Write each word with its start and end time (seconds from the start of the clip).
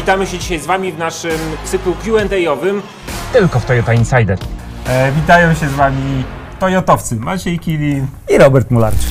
witamy 0.00 0.26
się 0.26 0.38
dzisiaj 0.38 0.58
z 0.58 0.66
Wami 0.66 0.92
w 0.92 0.98
naszym 0.98 1.38
cyklu 1.64 1.94
Q&A-owym. 2.04 2.82
Tylko 3.32 3.60
w 3.60 3.64
Toyota 3.64 3.94
Insider. 3.94 4.38
E, 4.86 5.12
witają 5.12 5.54
się 5.54 5.68
z 5.68 5.72
Wami 5.72 6.24
Toyotowcy 6.58 7.16
Maciej 7.16 7.58
Kilin. 7.58 8.06
i 8.28 8.38
Robert 8.38 8.70
Mularczyk. 8.70 9.08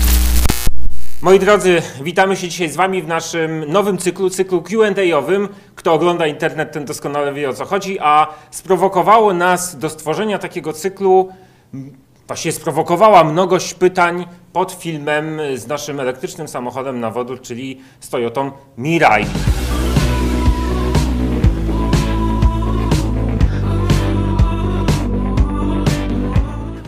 Moi 1.21 1.39
drodzy, 1.39 1.81
witamy 2.01 2.35
się 2.35 2.47
dzisiaj 2.49 2.69
z 2.69 2.75
Wami 2.75 3.01
w 3.01 3.07
naszym 3.07 3.65
nowym 3.71 3.97
cyklu, 3.97 4.29
cyklu 4.29 4.61
Q&A-owym. 4.61 5.49
Kto 5.75 5.93
ogląda 5.93 6.27
internet, 6.27 6.71
ten 6.71 6.85
doskonale 6.85 7.33
wie 7.33 7.49
o 7.49 7.53
co 7.53 7.65
chodzi, 7.65 7.99
a 7.99 8.27
sprowokowało 8.51 9.33
nas 9.33 9.77
do 9.77 9.89
stworzenia 9.89 10.39
takiego 10.39 10.73
cyklu, 10.73 11.29
m, 11.73 11.91
właściwie 12.27 12.51
sprowokowała 12.51 13.23
mnogość 13.23 13.73
pytań 13.73 14.25
pod 14.53 14.71
filmem 14.71 15.39
z 15.55 15.67
naszym 15.67 15.99
elektrycznym 15.99 16.47
samochodem 16.47 16.99
na 16.99 17.11
wodór, 17.11 17.41
czyli 17.41 17.81
z 17.99 18.09
Toyotą 18.09 18.51
Mirai. 18.77 19.25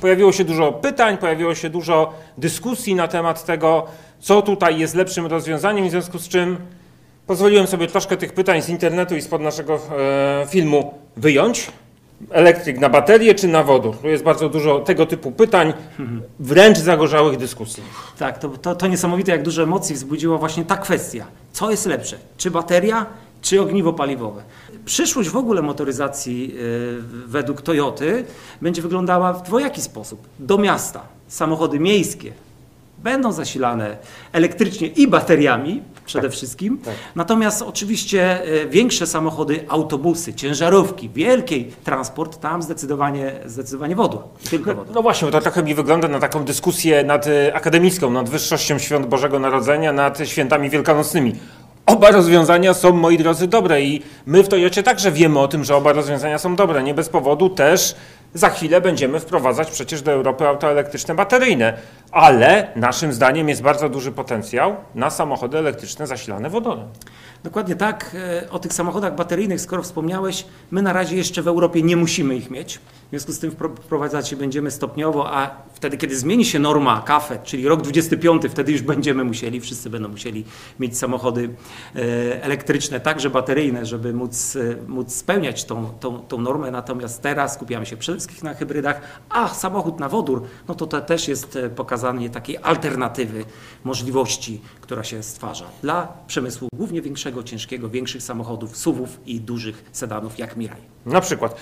Pojawiło 0.02 0.32
się 0.32 0.44
dużo 0.44 0.72
pytań, 0.72 1.18
pojawiło 1.18 1.56
się 1.56 1.70
dużo 1.70 2.14
dyskusji 2.38 2.96
na 2.96 3.08
temat 3.08 3.46
tego, 3.46 3.86
co 4.20 4.42
tutaj 4.42 4.80
jest 4.80 4.96
lepszym 4.96 5.26
rozwiązaniem, 5.26 5.88
w 5.88 5.92
związku 5.92 6.20
z 6.20 6.28
czym 6.28 6.58
pozwoliłem 7.28 7.68
sobie 7.68 7.88
troszkę 7.88 8.18
tych 8.18 8.34
pytań 8.34 8.62
z 8.62 8.70
internetu 8.70 9.16
i 9.16 9.22
spod 9.22 9.42
naszego 9.42 9.76
e, 9.76 10.48
filmu 10.50 10.94
wyjąć. 11.18 11.72
Elektryk 12.32 12.80
na 12.80 12.90
baterię 12.90 13.36
czy 13.36 13.48
na 13.48 13.64
wodór? 13.64 13.98
Tu 13.98 14.08
jest 14.08 14.24
bardzo 14.24 14.50
dużo 14.50 14.80
tego 14.80 15.06
typu 15.06 15.32
pytań, 15.32 15.74
wręcz 16.40 16.78
zagorzałych 16.78 17.38
dyskusji. 17.38 17.84
Tak, 18.20 18.40
to, 18.40 18.50
to, 18.50 18.76
to 18.76 18.88
niesamowite, 18.88 19.32
jak 19.32 19.44
dużo 19.44 19.64
emocji 19.64 19.96
wzbudziła 19.96 20.38
właśnie 20.38 20.66
ta 20.66 20.78
kwestia. 20.78 21.26
Co 21.54 21.72
jest 21.72 21.86
lepsze? 21.86 22.18
Czy 22.38 22.52
bateria, 22.52 23.06
czy 23.42 23.62
ogniwo 23.62 23.94
paliwowe? 23.94 24.44
Przyszłość 24.86 25.30
w 25.30 25.36
ogóle 25.38 25.62
motoryzacji 25.62 26.54
y, 26.56 27.28
według 27.28 27.62
Toyoty 27.62 28.26
będzie 28.62 28.82
wyglądała 28.82 29.34
w 29.34 29.44
dwojaki 29.44 29.82
sposób. 29.82 30.28
Do 30.40 30.58
miasta 30.58 31.02
samochody 31.28 31.80
miejskie 31.80 32.32
będą 33.04 33.32
zasilane 33.32 33.98
elektrycznie 34.32 34.88
i 34.88 35.08
bateriami 35.08 35.82
przede 36.06 36.30
wszystkim. 36.30 36.80
Natomiast 37.16 37.62
oczywiście 37.62 38.48
y, 38.64 38.70
większe 38.70 39.08
samochody, 39.08 39.66
autobusy, 39.70 40.34
ciężarówki, 40.34 41.10
wielki 41.10 41.66
transport, 41.84 42.40
tam 42.40 42.62
zdecydowanie, 42.62 43.34
zdecydowanie. 43.46 43.96
Tylko 44.50 44.76
wodór. 44.76 44.96
No 44.96 45.02
właśnie, 45.02 45.32
to 45.32 45.42
trochę 45.42 45.64
mi 45.64 45.76
wygląda 45.76 46.08
na 46.08 46.20
taką 46.20 46.44
dyskusję 46.44 47.04
nad 47.04 47.28
e, 47.28 47.54
akademicką, 47.54 48.10
nad 48.10 48.30
wyższością 48.30 48.80
świąt 48.80 49.06
Bożego 49.06 49.40
Narodzenia, 49.40 49.94
nad 49.94 50.20
świętami 50.28 50.70
wielkanocnymi. 50.70 51.36
Oba 51.92 52.12
rozwiązania 52.12 52.74
są, 52.74 52.94
moi 52.94 53.18
drodzy, 53.18 53.48
dobre 53.48 53.82
i 53.82 54.02
my 54.26 54.44
w 54.44 54.48
Toyocie 54.48 54.84
także 54.84 55.12
wiemy 55.12 55.40
o 55.40 55.48
tym, 55.48 55.64
że 55.64 55.76
oba 55.76 55.94
rozwiązania 55.94 56.38
są 56.38 56.56
dobre. 56.56 56.84
Nie 56.84 56.94
bez 56.94 57.10
powodu 57.10 57.50
też 57.50 57.96
za 58.34 58.50
chwilę 58.50 58.82
będziemy 58.82 59.20
wprowadzać 59.20 59.72
przecież 59.72 60.02
do 60.02 60.12
Europy 60.12 60.48
auta 60.48 60.68
elektryczne 60.70 61.16
bateryjne, 61.16 61.74
ale 62.12 62.68
naszym 62.76 63.14
zdaniem 63.14 63.50
jest 63.50 63.62
bardzo 63.62 63.90
duży 63.90 64.12
potencjał 64.12 64.76
na 64.96 65.10
samochody 65.10 65.58
elektryczne 65.58 66.08
zasilane 66.08 66.50
wodorem. 66.50 66.88
Dokładnie 67.44 67.76
tak. 67.76 68.16
E, 68.44 68.50
O 68.50 68.60
tych 68.60 68.74
samochodach 68.74 69.16
bateryjnych, 69.16 69.62
skoro 69.62 69.84
wspomniałeś, 69.84 70.46
my 70.72 70.82
na 70.82 70.94
razie 70.94 71.16
jeszcze 71.16 71.42
w 71.42 71.48
Europie 71.48 71.82
nie 71.82 71.96
musimy 71.96 72.36
ich 72.36 72.50
mieć. 72.50 72.80
Związku 73.12 73.32
z 73.32 73.40
tym 73.40 73.52
wpro- 73.52 73.76
wprowadzać 73.82 74.36
będziemy 74.36 74.72
stopniowo, 74.72 75.34
a 75.34 75.64
wtedy, 75.74 75.98
kiedy 75.98 76.18
zmieni 76.18 76.46
się 76.46 76.60
norma 76.60 77.02
KAFE, 77.02 77.40
czyli 77.44 77.68
rok 77.68 77.82
25, 77.82 78.44
wtedy 78.50 78.72
już 78.72 78.82
będziemy 78.82 79.24
musieli, 79.24 79.62
wszyscy 79.62 79.90
będą 79.90 80.10
musieli 80.10 80.46
mieć 80.80 80.98
samochody 80.98 81.50
e, 81.96 82.44
elektryczne, 82.44 83.00
także 83.00 83.30
bateryjne, 83.30 83.86
żeby 83.86 84.14
móc, 84.14 84.56
e, 84.56 84.76
móc 84.88 85.14
spełniać 85.14 85.64
tą, 85.66 85.90
tą, 86.00 86.20
tą 86.20 86.42
normę. 86.42 86.72
Natomiast 86.72 87.22
teraz 87.22 87.54
skupiamy 87.54 87.86
się 87.86 87.98
przede 87.98 88.18
wszystkim 88.18 88.50
na 88.50 88.54
hybrydach, 88.54 89.02
a 89.30 89.48
samochód 89.48 90.00
na 90.00 90.10
wodór, 90.10 90.44
no 90.68 90.76
to 90.76 90.88
to 90.88 91.02
też 91.02 91.28
jest 91.28 91.56
e, 91.56 91.70
pokazanie 91.70 92.30
takiej 92.30 92.58
alternatywy, 92.58 93.46
możliwości, 93.84 94.62
która 94.82 95.04
się 95.04 95.24
stwarza 95.24 95.66
dla 95.82 96.14
przemysłu 96.28 96.68
głównie 96.74 97.02
większego, 97.02 97.44
ciężkiego, 97.44 97.90
większych 97.90 98.24
samochodów, 98.24 98.78
SUV-ów 98.78 99.20
i 99.26 99.42
dużych 99.42 99.84
sedanów 99.92 100.40
jak 100.40 100.58
Mirai. 100.58 100.82
Na 101.06 101.22
przykład. 101.22 101.56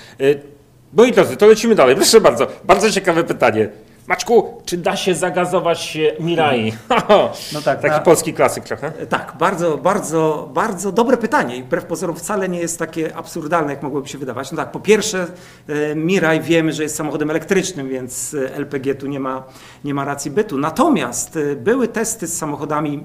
Moi 0.93 1.11
drodzy, 1.11 1.37
to 1.37 1.47
lecimy 1.47 1.75
dalej. 1.75 1.95
Proszę 1.95 2.21
bardzo. 2.21 2.47
Bardzo 2.63 2.91
ciekawe 2.91 3.23
pytanie. 3.23 3.69
Maczku, 4.07 4.61
czy 4.65 4.77
da 4.77 4.95
się 4.95 5.15
zagazować 5.15 5.97
e, 6.19 6.23
Mirai? 6.23 6.73
No 7.53 7.61
tak, 7.65 7.81
Taki 7.81 7.93
na- 7.95 7.99
polski 7.99 8.33
klasyk 8.33 8.63
trochę. 8.63 8.87
E, 8.99 9.05
Tak, 9.07 9.33
bardzo, 9.39 9.77
bardzo, 9.77 10.49
bardzo 10.53 10.91
dobre 10.91 11.17
pytanie 11.17 11.57
i 11.57 11.63
wbrew 11.63 11.85
pozorom 11.85 12.15
wcale 12.15 12.49
nie 12.49 12.59
jest 12.59 12.79
takie 12.79 13.15
absurdalne, 13.15 13.73
jak 13.73 13.83
mogłoby 13.83 14.07
się 14.07 14.17
wydawać. 14.17 14.51
No 14.51 14.57
tak, 14.57 14.71
po 14.71 14.79
pierwsze 14.79 15.27
e, 15.67 15.95
Mirai 15.95 16.41
wiemy, 16.41 16.73
że 16.73 16.83
jest 16.83 16.95
samochodem 16.95 17.29
elektrycznym, 17.29 17.89
więc 17.89 18.35
LPG 18.55 18.95
tu 18.95 19.07
nie 19.07 19.19
ma, 19.19 19.43
nie 19.83 19.93
ma 19.93 20.05
racji 20.05 20.31
bytu. 20.31 20.57
Natomiast 20.57 21.39
były 21.55 21.87
testy 21.87 22.27
z 22.27 22.37
samochodami 22.37 23.03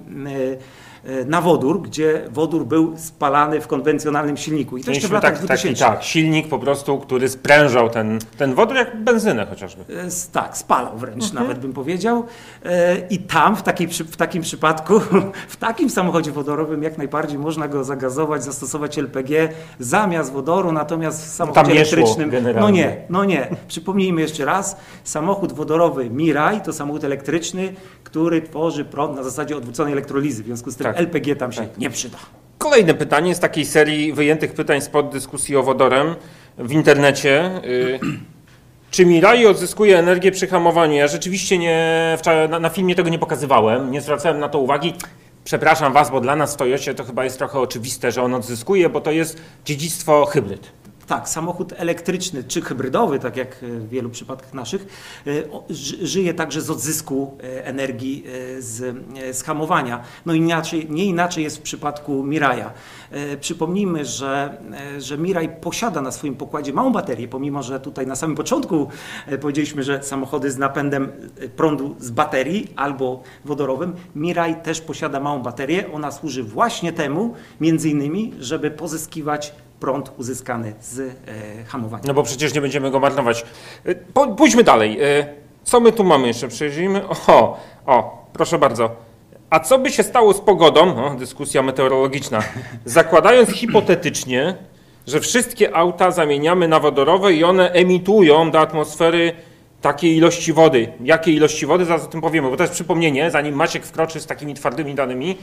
na 1.27 1.41
wodór, 1.41 1.83
gdzie 1.83 2.23
wodór 2.31 2.67
był 2.67 2.93
spalany 2.97 3.61
w 3.61 3.67
konwencjonalnym 3.67 4.37
silniku. 4.37 4.77
I 4.77 4.85
to 4.85 4.91
jeszcze 4.91 5.09
w 5.09 5.13
latach 5.13 5.31
tak, 5.31 5.39
taki 5.41 5.47
2000. 5.47 5.85
tak, 5.85 6.03
silnik 6.05 6.49
po 6.49 6.59
prostu, 6.59 6.99
który 6.99 7.29
sprężał 7.29 7.91
ten, 7.91 8.19
ten 8.39 8.55
wodór 8.55 8.77
jak 8.77 9.03
benzynę 9.05 9.47
chociażby. 9.47 9.83
E, 9.83 10.09
Tak, 10.33 10.57
spalał 10.57 10.97
wręcz 10.97 11.25
Mhm. 11.25 11.43
nawet 11.43 11.59
bym 11.59 11.73
powiedział. 11.73 12.25
E, 12.65 12.97
I 13.11 13.19
tam 13.19 13.57
w, 13.57 13.63
takiej, 13.63 13.87
w 13.89 14.17
takim 14.17 14.43
przypadku, 14.43 15.01
w 15.49 15.57
takim 15.57 15.91
samochodzie 15.91 16.33
wodorowym 16.33 16.83
jak 16.83 16.99
najbardziej 16.99 17.39
można 17.39 17.69
go 17.69 17.85
zagazować, 17.85 18.45
zastosować 18.45 18.99
LPG 18.99 19.49
zamiast 19.79 20.33
wodoru, 20.33 20.73
natomiast 20.73 21.25
w 21.25 21.29
samochodzie 21.29 21.65
szło 21.65 21.73
elektrycznym, 21.73 22.31
no 22.61 22.71
nie, 22.71 22.97
no 23.11 23.25
nie. 23.25 23.49
Przypomnijmy 23.69 24.21
jeszcze 24.21 24.45
raz, 24.45 24.77
samochód 25.05 25.53
wodorowy 25.53 26.11
Mirai 26.11 26.61
to 26.61 26.73
samochód 26.73 27.05
elektryczny, 27.05 27.73
który 28.05 28.43
tworzy 28.43 28.85
prąd 28.85 29.17
na 29.17 29.23
zasadzie 29.23 29.57
odwróconej 29.57 29.93
elektrolizy, 29.93 30.43
w 30.43 30.47
związku 30.47 30.71
z 30.71 30.77
tym 30.77 30.85
Tak. 30.85 30.94
LPG 30.95 31.37
tam 31.37 31.53
się 31.53 31.69
nie 31.79 31.91
przyda. 31.91 32.19
Kolejne 32.59 32.95
pytanie 32.95 33.35
z 33.35 33.41
takiej 33.41 33.67
serii 33.67 34.13
wyjętych 34.13 34.53
pytań 34.53 34.81
spod 34.81 35.09
dyskusji 35.09 35.57
o 35.57 35.63
wodorem 35.63 36.15
w 36.59 36.73
internecie. 36.73 37.51
Y, 37.65 38.01
Czy 38.91 39.07
Mirai 39.07 39.47
odzyskuje 39.47 39.99
energię 39.99 40.31
przy 40.31 40.47
hamowaniu? 40.47 40.95
Ja 40.95 41.09
rzeczywiście 41.09 41.59
nie, 41.59 42.15
wczoraj 42.19 42.49
na, 42.49 42.61
na 42.61 42.69
filmie 42.69 42.95
tego 42.95 43.09
nie 43.09 43.19
pokazywałem, 43.19 43.91
nie 43.91 44.01
zwracałem 44.01 44.41
na 44.41 44.49
to 44.49 44.59
uwagi. 44.59 44.95
Przepraszam 45.45 45.93
Was, 45.93 46.11
bo 46.11 46.21
dla 46.21 46.37
nas 46.37 46.55
w 46.55 46.57
Toyocie 46.57 46.95
to 46.95 47.05
chyba 47.05 47.25
jest 47.25 47.39
trochę 47.39 47.61
oczywiste, 47.61 48.13
że 48.13 48.23
on 48.23 48.35
odzyskuje, 48.35 48.89
bo 48.89 49.01
to 49.01 49.11
jest 49.11 49.41
dziedzictwo 49.65 50.27
hybryd. 50.27 50.73
Tak, 51.07 51.29
samochód 51.29 51.73
elektryczny 51.77 52.45
czy 52.45 52.63
hybrydowy, 52.63 53.19
tak 53.19 53.37
jak 53.37 53.57
w 53.63 53.89
wielu 53.89 54.11
przypadkach 54.11 54.55
naszych, 54.55 54.87
e, 55.27 55.31
żyje 56.03 56.35
także 56.35 56.61
z 56.61 56.71
odzysku 56.71 57.39
e, 57.43 57.67
energii 57.67 58.25
e, 58.57 58.63
z, 58.63 58.97
e, 59.17 59.35
z 59.35 59.43
hamowania. 59.43 60.03
No 60.27 60.35
inaczej, 60.35 60.87
nie 60.91 61.05
inaczej 61.05 61.45
jest 61.45 61.59
w 61.59 61.63
przypadku 61.63 62.23
Miraja. 62.25 62.73
E, 63.11 63.37
Przypomnijmy, 63.37 64.05
że, 64.05 64.59
e, 64.97 65.01
że 65.01 65.19
Miraj 65.19 65.49
posiada 65.61 66.01
na 66.01 66.13
swoim 66.13 66.35
pokładzie 66.35 66.73
małą 66.73 66.93
baterię, 66.93 67.29
pomimo 67.29 67.63
że 67.63 67.81
tutaj 67.81 68.07
na 68.07 68.17
samym 68.17 68.37
początku 68.37 68.89
e, 69.27 69.39
powiedzieliśmy, 69.39 69.83
że 69.83 70.03
samochody 70.03 70.51
z 70.51 70.59
napędem 70.59 71.13
e, 71.41 71.49
prądu 71.49 71.97
z 71.99 72.11
baterii 72.11 72.73
albo 72.77 73.23
wodorowym, 73.45 73.95
Miraj 74.15 74.63
też 74.63 74.81
posiada 74.81 75.21
małą 75.21 75.43
baterię. 75.43 75.93
Ona 75.93 76.11
służy 76.11 76.43
właśnie 76.43 76.93
temu, 76.93 77.35
między 77.61 77.91
innymi, 77.91 78.33
żeby 78.41 78.71
pozyskiwać 78.71 79.55
prąd 79.85 80.13
uzyskany 80.19 80.75
z 80.81 80.99
e, 81.01 81.65
hamowania. 81.65 82.05
No 82.07 82.15
bo 82.15 82.23
przecież 82.23 82.55
nie 82.55 82.61
będziemy 82.61 82.91
go 82.91 83.01
marnować. 83.01 83.45
Po, 84.15 84.27
pójdźmy 84.29 84.65
dalej. 84.65 85.03
Y, 85.03 85.27
Co 85.65 85.81
my 85.81 85.93
tu 85.93 86.05
mamy 86.05 86.27
jeszcze? 86.27 86.49
Przejrzyjmy. 86.49 87.09
O, 87.27 87.59
o, 87.87 88.27
proszę 88.33 88.59
bardzo. 88.59 88.91
A 89.51 89.61
co 89.61 89.79
by 89.79 89.91
się 89.91 90.03
stało 90.03 90.33
z 90.33 90.41
pogodą? 90.41 91.05
O, 91.05 91.15
dyskusja 91.15 91.63
meteorologiczna. 91.63 92.43
Zakładając 92.85 93.51
hipotetycznie, 93.51 94.55
że 95.07 95.21
wszystkie 95.21 95.77
auta 95.77 96.11
zamieniamy 96.11 96.69
na 96.69 96.81
wodorowe 96.81 97.33
i 97.33 97.45
one 97.45 97.71
emitują 97.71 98.51
do 98.51 98.61
atmosfery 98.61 99.33
takie 99.81 100.15
ilości 100.17 100.53
wody. 100.53 100.93
Jakie 101.01 101.33
ilości 101.33 101.67
wody? 101.67 101.85
Zaraz 101.85 102.05
o 102.05 102.07
tym 102.07 102.21
powiemy, 102.21 102.51
bo 102.51 102.57
to 102.57 102.63
jest 102.63 102.75
przypomnienie, 102.75 103.31
zanim 103.31 103.55
Maciek 103.55 103.85
wkroczy 103.87 104.21
z 104.21 104.27
takimi 104.27 104.55
twardymi 104.55 104.95
danymi. 104.95 105.37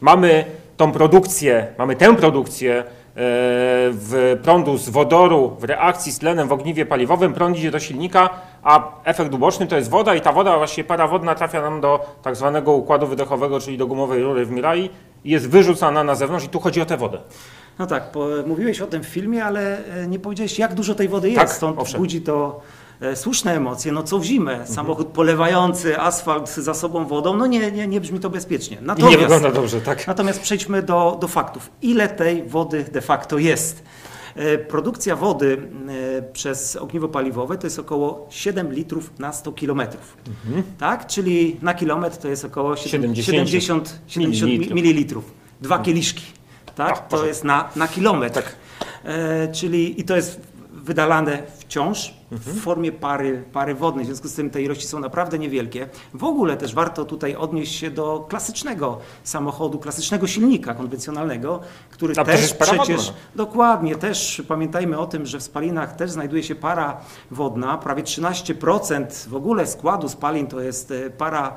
Mamy 0.00 0.44
tą 0.76 0.92
produkcję, 0.92 1.66
mamy 1.78 1.96
tę 1.96 2.16
produkcję 2.16 2.74
e, 2.78 2.97
w 3.20 4.38
prądu 4.42 4.78
z 4.78 4.88
wodoru 4.88 5.56
w 5.60 5.64
reakcji 5.64 6.12
z 6.12 6.18
tlenem 6.18 6.48
w 6.48 6.52
ogniwie 6.52 6.86
paliwowym, 6.86 7.32
prąd 7.32 7.56
idzie 7.58 7.70
do 7.70 7.80
silnika, 7.80 8.30
a 8.62 8.92
efekt 9.04 9.34
uboczny 9.34 9.66
to 9.66 9.76
jest 9.76 9.90
woda 9.90 10.14
i 10.14 10.20
ta 10.20 10.32
woda, 10.32 10.56
właściwie 10.58 10.88
para 10.88 11.08
wodna 11.08 11.34
trafia 11.34 11.62
nam 11.62 11.80
do 11.80 12.06
tak 12.22 12.36
zwanego 12.36 12.72
układu 12.72 13.06
wydechowego, 13.06 13.60
czyli 13.60 13.78
do 13.78 13.86
gumowej 13.86 14.22
rury 14.22 14.46
w 14.46 14.50
Mirai 14.50 14.90
i 15.24 15.30
jest 15.30 15.48
wyrzucana 15.50 16.04
na 16.04 16.14
zewnątrz 16.14 16.44
i 16.46 16.48
tu 16.48 16.60
chodzi 16.60 16.80
o 16.80 16.86
tę 16.86 16.96
wodę. 16.96 17.18
No 17.78 17.86
tak, 17.86 18.10
mówiłeś 18.46 18.80
o 18.80 18.86
tym 18.86 19.02
w 19.02 19.06
filmie, 19.06 19.44
ale 19.44 19.84
e, 19.94 20.06
nie 20.06 20.18
powiedziałeś, 20.18 20.58
jak 20.58 20.74
dużo 20.74 20.94
tej 20.94 21.08
wody 21.08 21.28
jest. 21.30 21.40
Tak, 21.40 21.52
Stąd 21.52 21.78
owszem. 21.78 22.00
budzi 22.00 22.20
to 22.20 22.60
e, 22.60 22.87
słuszne 23.14 23.56
emocje, 23.56 23.92
no 23.92 24.02
co 24.02 24.18
w 24.18 24.24
zimę, 24.24 24.52
Mhm. 24.52 24.74
samochód 24.74 25.06
polewający 25.08 25.98
asfalt 26.00 26.50
za 26.54 26.74
sobą 26.74 27.06
wodą, 27.06 27.36
no 27.36 27.46
nie, 27.46 27.72
nie, 27.72 27.86
nie 27.88 28.00
brzmi 28.00 28.20
to 28.20 28.30
bezpiecznie. 28.30 28.76
I 28.76 28.80
nie 28.80 28.86
Natomiast, 28.86 29.18
wygląda 29.18 29.50
dobrze, 29.50 29.80
tak? 29.80 30.06
natomiast 30.06 30.40
przejdźmy 30.40 30.82
do, 30.82 31.18
do 31.20 31.28
faktów. 31.28 31.70
Ile 31.82 32.08
tej 32.08 32.42
wody 32.42 32.84
de 32.92 33.00
facto 33.00 33.38
jest? 33.38 33.82
E, 34.36 34.58
Produkcja 34.58 35.16
wody 35.16 35.68
e, 36.18 36.22
przez 36.32 36.76
ogniwo 36.76 37.08
paliwowe 37.08 37.58
to 37.58 37.66
jest 37.66 37.78
około 37.78 38.26
7 38.30 38.72
litrów 38.72 39.10
na 39.18 39.32
100 39.32 39.52
kilometrów. 39.52 40.16
Tak? 40.78 41.06
Czyli 41.06 41.56
na 41.62 41.74
kilometr 41.74 42.16
to 42.16 42.28
jest 42.28 42.44
około 42.44 42.76
70 42.76 43.26
70, 43.26 43.98
70 44.06 44.50
mililitrów. 44.52 44.74
mililitrów. 44.74 45.24
Dwa 45.60 45.78
kieliszki. 45.78 46.22
Tak? 46.76 46.96
O, 46.96 47.16
to 47.16 47.26
jest 47.26 47.44
na, 47.44 47.68
na 47.76 47.88
kilometr. 47.88 48.42
E, 49.04 49.48
czyli 49.52 50.00
i 50.00 50.04
to 50.04 50.16
jest 50.16 50.40
wydalane 50.72 51.42
wciąż 51.58 52.14
w 52.30 52.60
formie 52.60 52.92
pary, 52.92 53.44
pary 53.52 53.74
wodnej. 53.74 54.04
W 54.04 54.06
związku 54.08 54.28
z 54.28 54.34
tym 54.34 54.50
te 54.50 54.62
ilości 54.62 54.86
są 54.86 55.00
naprawdę 55.00 55.38
niewielkie. 55.38 55.88
W 56.14 56.24
ogóle 56.24 56.56
też 56.56 56.74
warto 56.74 57.04
tutaj 57.04 57.36
odnieść 57.36 57.74
się 57.74 57.90
do 57.90 58.26
klasycznego 58.28 58.98
samochodu, 59.24 59.78
klasycznego 59.78 60.26
silnika 60.26 60.74
konwencjonalnego, 60.74 61.60
który 61.90 62.14
Tam 62.14 62.26
też 62.26 62.54
przecież 62.54 62.96
wodna. 63.06 63.12
dokładnie 63.36 63.96
też 63.96 64.42
pamiętajmy 64.48 64.98
o 64.98 65.06
tym, 65.06 65.26
że 65.26 65.38
w 65.38 65.42
spalinach 65.42 65.96
też 65.96 66.10
znajduje 66.10 66.42
się 66.42 66.54
para 66.54 67.00
wodna. 67.30 67.78
Prawie 67.78 68.02
13% 68.02 69.28
w 69.28 69.34
ogóle 69.34 69.66
składu 69.66 70.08
spalin 70.08 70.46
to 70.46 70.60
jest 70.60 70.90
e, 70.90 71.10
para 71.10 71.56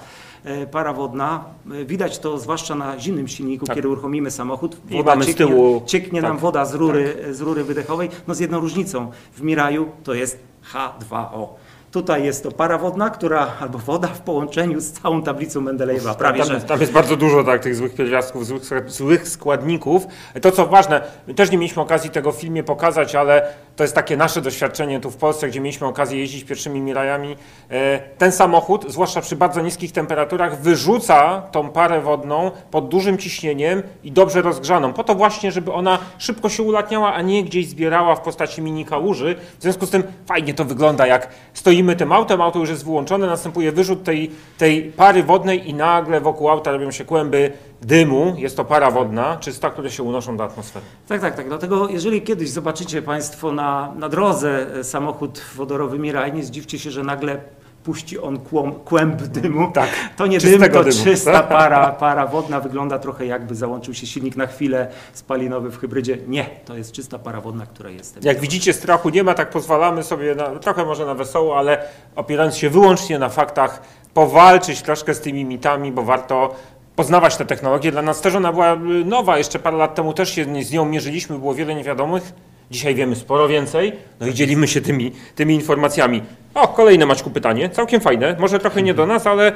para 0.71 0.93
wodna. 0.93 1.43
E, 1.71 1.85
Widać 1.85 2.19
to 2.19 2.37
zwłaszcza 2.39 2.75
na 2.75 2.99
zimnym 2.99 3.27
silniku, 3.27 3.65
Tak. 3.65 3.75
kiedy 3.75 3.89
uruchomimy 3.89 4.31
samochód. 4.31 4.77
I 4.89 5.03
mamy 5.03 5.23
z 5.23 5.27
cieknie, 5.27 5.45
tyłu- 5.45 5.85
cieknie 5.85 6.21
nam 6.21 6.31
tak, 6.31 6.39
woda 6.41 6.65
z 6.65 6.73
rury, 6.73 7.17
z 7.31 7.41
rury 7.41 7.63
wydechowej, 7.63 8.09
no 8.27 8.35
z 8.35 8.39
jedną 8.39 8.59
różnicą. 8.59 9.11
W 9.33 9.41
Miraju 9.41 9.89
to 10.03 10.13
jest 10.13 10.39
H2O. 10.73 11.47
Tutaj 11.91 12.23
jest 12.23 12.43
to 12.43 12.51
para 12.51 12.77
wodna, 12.77 13.09
która, 13.09 13.47
albo 13.61 13.77
woda 13.79 14.07
w 14.07 14.21
połączeniu 14.21 14.79
z 14.79 14.91
całą 14.91 15.23
tablicą 15.23 15.61
Mendelejewa, 15.61 16.13
prawie 16.13 16.39
tam, 16.39 16.47
że. 16.47 16.61
tam 16.61 16.79
jest 16.81 16.91
bardzo 16.91 17.15
dużo 17.17 17.43
tak, 17.43 17.61
tych 17.63 17.75
złych 17.75 17.93
pierwiastków, 17.95 18.45
złych, 18.45 18.63
złych 18.87 19.27
składników. 19.27 20.07
To 20.41 20.51
co 20.51 20.65
ważne, 20.65 21.01
my 21.27 21.33
też 21.33 21.51
nie 21.51 21.57
mieliśmy 21.57 21.81
okazji 21.81 22.09
tego 22.09 22.31
w 22.31 22.35
filmie 22.35 22.63
pokazać, 22.63 23.15
ale 23.15 23.47
to 23.75 23.83
jest 23.83 23.95
takie 23.95 24.17
nasze 24.17 24.41
doświadczenie 24.41 24.99
tu 24.99 25.11
w 25.11 25.17
Polsce, 25.17 25.47
gdzie 25.47 25.59
mieliśmy 25.59 25.87
okazję 25.87 26.19
jeździć 26.19 26.43
pierwszymi 26.43 26.81
Mirajami. 26.81 27.35
E, 27.69 27.99
Ten 28.17 28.31
samochód, 28.31 28.85
zwłaszcza 28.87 29.21
przy 29.21 29.35
bardzo 29.35 29.61
niskich 29.61 29.91
temperaturach, 29.91 30.61
wyrzuca 30.61 31.41
tą 31.51 31.69
parę 31.69 32.01
wodną 32.01 32.51
pod 32.71 32.87
dużym 32.89 33.17
ciśnieniem 33.17 33.83
i 34.03 34.11
dobrze 34.11 34.41
rozgrzaną, 34.41 34.93
po 34.93 35.03
to 35.03 35.15
właśnie, 35.15 35.51
żeby 35.51 35.73
ona 35.73 35.99
szybko 36.17 36.49
się 36.49 36.63
ulatniała, 36.63 37.13
a 37.13 37.21
nie 37.21 37.43
gdzieś 37.43 37.67
zbierała 37.69 38.15
w 38.15 38.21
postaci 38.21 38.61
mini 38.61 38.85
kałuży. 38.85 39.35
W 39.59 39.61
związku 39.61 39.85
z 39.85 39.89
tym 39.89 40.03
fajnie 40.25 40.53
to 40.53 40.65
wygląda, 40.65 41.07
jak 41.07 41.27
stoimy 41.53 41.80
tym 41.97 42.11
autem, 42.11 42.41
auto 42.41 42.59
już 42.59 42.69
jest 42.69 42.85
wyłączone, 42.85 43.27
następuje 43.27 43.71
wyrzut 43.71 44.03
tej, 44.03 44.31
tej 44.57 44.83
pary 44.83 45.23
wodnej 45.23 45.69
i 45.69 45.73
nagle 45.73 46.21
wokół 46.21 46.49
auta 46.49 46.71
robią 46.71 46.91
się 46.91 47.05
kłęby 47.05 47.51
dymu. 47.81 48.35
Jest 48.37 48.57
to 48.57 48.65
para 48.65 48.91
wodna, 48.91 49.37
czysta, 49.37 49.69
które 49.69 49.91
się 49.91 50.03
unoszą 50.03 50.37
do 50.37 50.43
atmosfery. 50.43 50.85
Tak, 51.07 51.21
tak, 51.21 51.35
tak. 51.35 51.47
Dlatego 51.47 51.89
jeżeli 51.89 52.21
kiedyś 52.21 52.49
zobaczycie 52.49 53.01
Państwo 53.01 53.51
na, 53.51 53.93
na 53.95 54.09
drodze 54.09 54.75
e, 54.75 54.83
samochód 54.83 55.41
wodorowy 55.55 55.99
Miraj, 55.99 56.33
nie 56.33 56.43
zdziwcie 56.43 56.79
się, 56.79 56.91
że 56.91 57.03
nagle 57.03 57.41
puści 57.83 58.19
on 58.19 58.39
kłą, 58.39 58.71
kłęb 58.71 59.21
dymu. 59.21 59.71
Tak, 59.71 59.89
To 60.17 60.27
nie 60.27 60.39
dym, 60.39 60.61
to 60.71 60.83
dymu. 60.83 61.03
czysta 61.03 61.43
para, 61.57 61.89
para 61.91 62.27
wodna. 62.27 62.59
Wygląda 62.59 62.99
trochę 62.99 63.25
jakby 63.25 63.55
załączył 63.55 63.93
się 63.93 64.07
silnik 64.07 64.35
na 64.35 64.47
chwilę 64.47 64.87
spalinowy 65.13 65.69
w 65.71 65.77
hybrydzie. 65.79 66.17
Nie, 66.27 66.45
to 66.65 66.77
jest 66.77 66.91
czysta 66.91 67.19
para 67.19 67.41
wodna, 67.41 67.65
która 67.65 67.89
jest. 67.89 68.23
Jak 68.23 68.39
widzicie, 68.39 68.73
strachu 68.73 69.09
nie 69.09 69.23
ma, 69.23 69.33
tak 69.33 69.49
pozwalamy 69.49 70.03
sobie 70.03 70.35
na, 70.35 70.49
trochę 70.49 70.85
może 70.85 71.05
na 71.05 71.13
wesoło, 71.13 71.57
ale 71.57 71.83
opierając 72.15 72.55
się 72.57 72.69
wyłącznie 72.69 73.19
na 73.19 73.29
faktach, 73.29 73.81
powalczyć 74.13 74.81
troszkę 74.81 75.13
z 75.13 75.19
tymi 75.21 75.45
mitami, 75.45 75.91
bo 75.91 76.03
warto 76.03 76.55
poznawać 76.95 77.37
tę 77.37 77.45
technologię. 77.45 77.91
Dla 77.91 78.01
nas 78.01 78.21
też 78.21 78.35
ona 78.35 78.51
była 78.53 78.73
y, 78.73 78.77
nowa, 79.05 79.37
jeszcze 79.37 79.59
parę 79.59 79.77
lat 79.77 79.95
temu 79.95 80.13
też 80.13 80.35
się 80.35 80.63
z 80.63 80.71
nią 80.71 80.85
mierzyliśmy, 80.85 81.39
było 81.39 81.53
wiele 81.53 81.75
niewiadomych. 81.75 82.33
Dzisiaj 82.71 82.95
wiemy 82.95 83.15
sporo 83.15 83.47
więcej, 83.47 83.93
no 84.19 84.27
i 84.27 84.33
dzielimy 84.33 84.67
się 84.67 84.81
tymi, 84.81 85.11
tymi 85.35 85.55
informacjami. 85.55 86.21
O, 86.53 86.67
kolejne 86.67 87.05
Maćku 87.05 87.29
pytanie, 87.29 87.69
całkiem 87.69 88.01
fajne, 88.01 88.35
może 88.39 88.59
trochę 88.59 88.81
nie 88.81 88.93
do 88.93 89.05
nas, 89.05 89.27
ale 89.27 89.51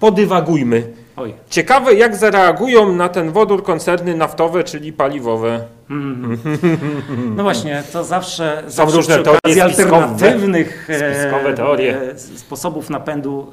podywagujmy. 0.00 0.92
Oj, 1.16 1.34
Ciekawe, 1.50 1.94
jak 1.94 2.16
zareagują 2.16 2.92
na 2.92 3.08
ten 3.08 3.30
wodór 3.30 3.62
koncerny 3.62 4.14
naftowe, 4.16 4.64
czyli 4.64 4.92
paliwowe. 4.92 5.64
No 7.36 7.42
właśnie, 7.42 7.82
to 7.92 8.04
zawsze, 8.04 8.62
zawsze 8.66 8.96
różne 8.96 9.18
teorie 9.18 9.64
alternatywnych 9.64 10.90
e, 10.90 11.20
Spiskowe 11.20 11.54
teorie. 11.54 12.00
e, 12.12 12.18
sposobów 12.18 12.90
napędu 12.90 13.50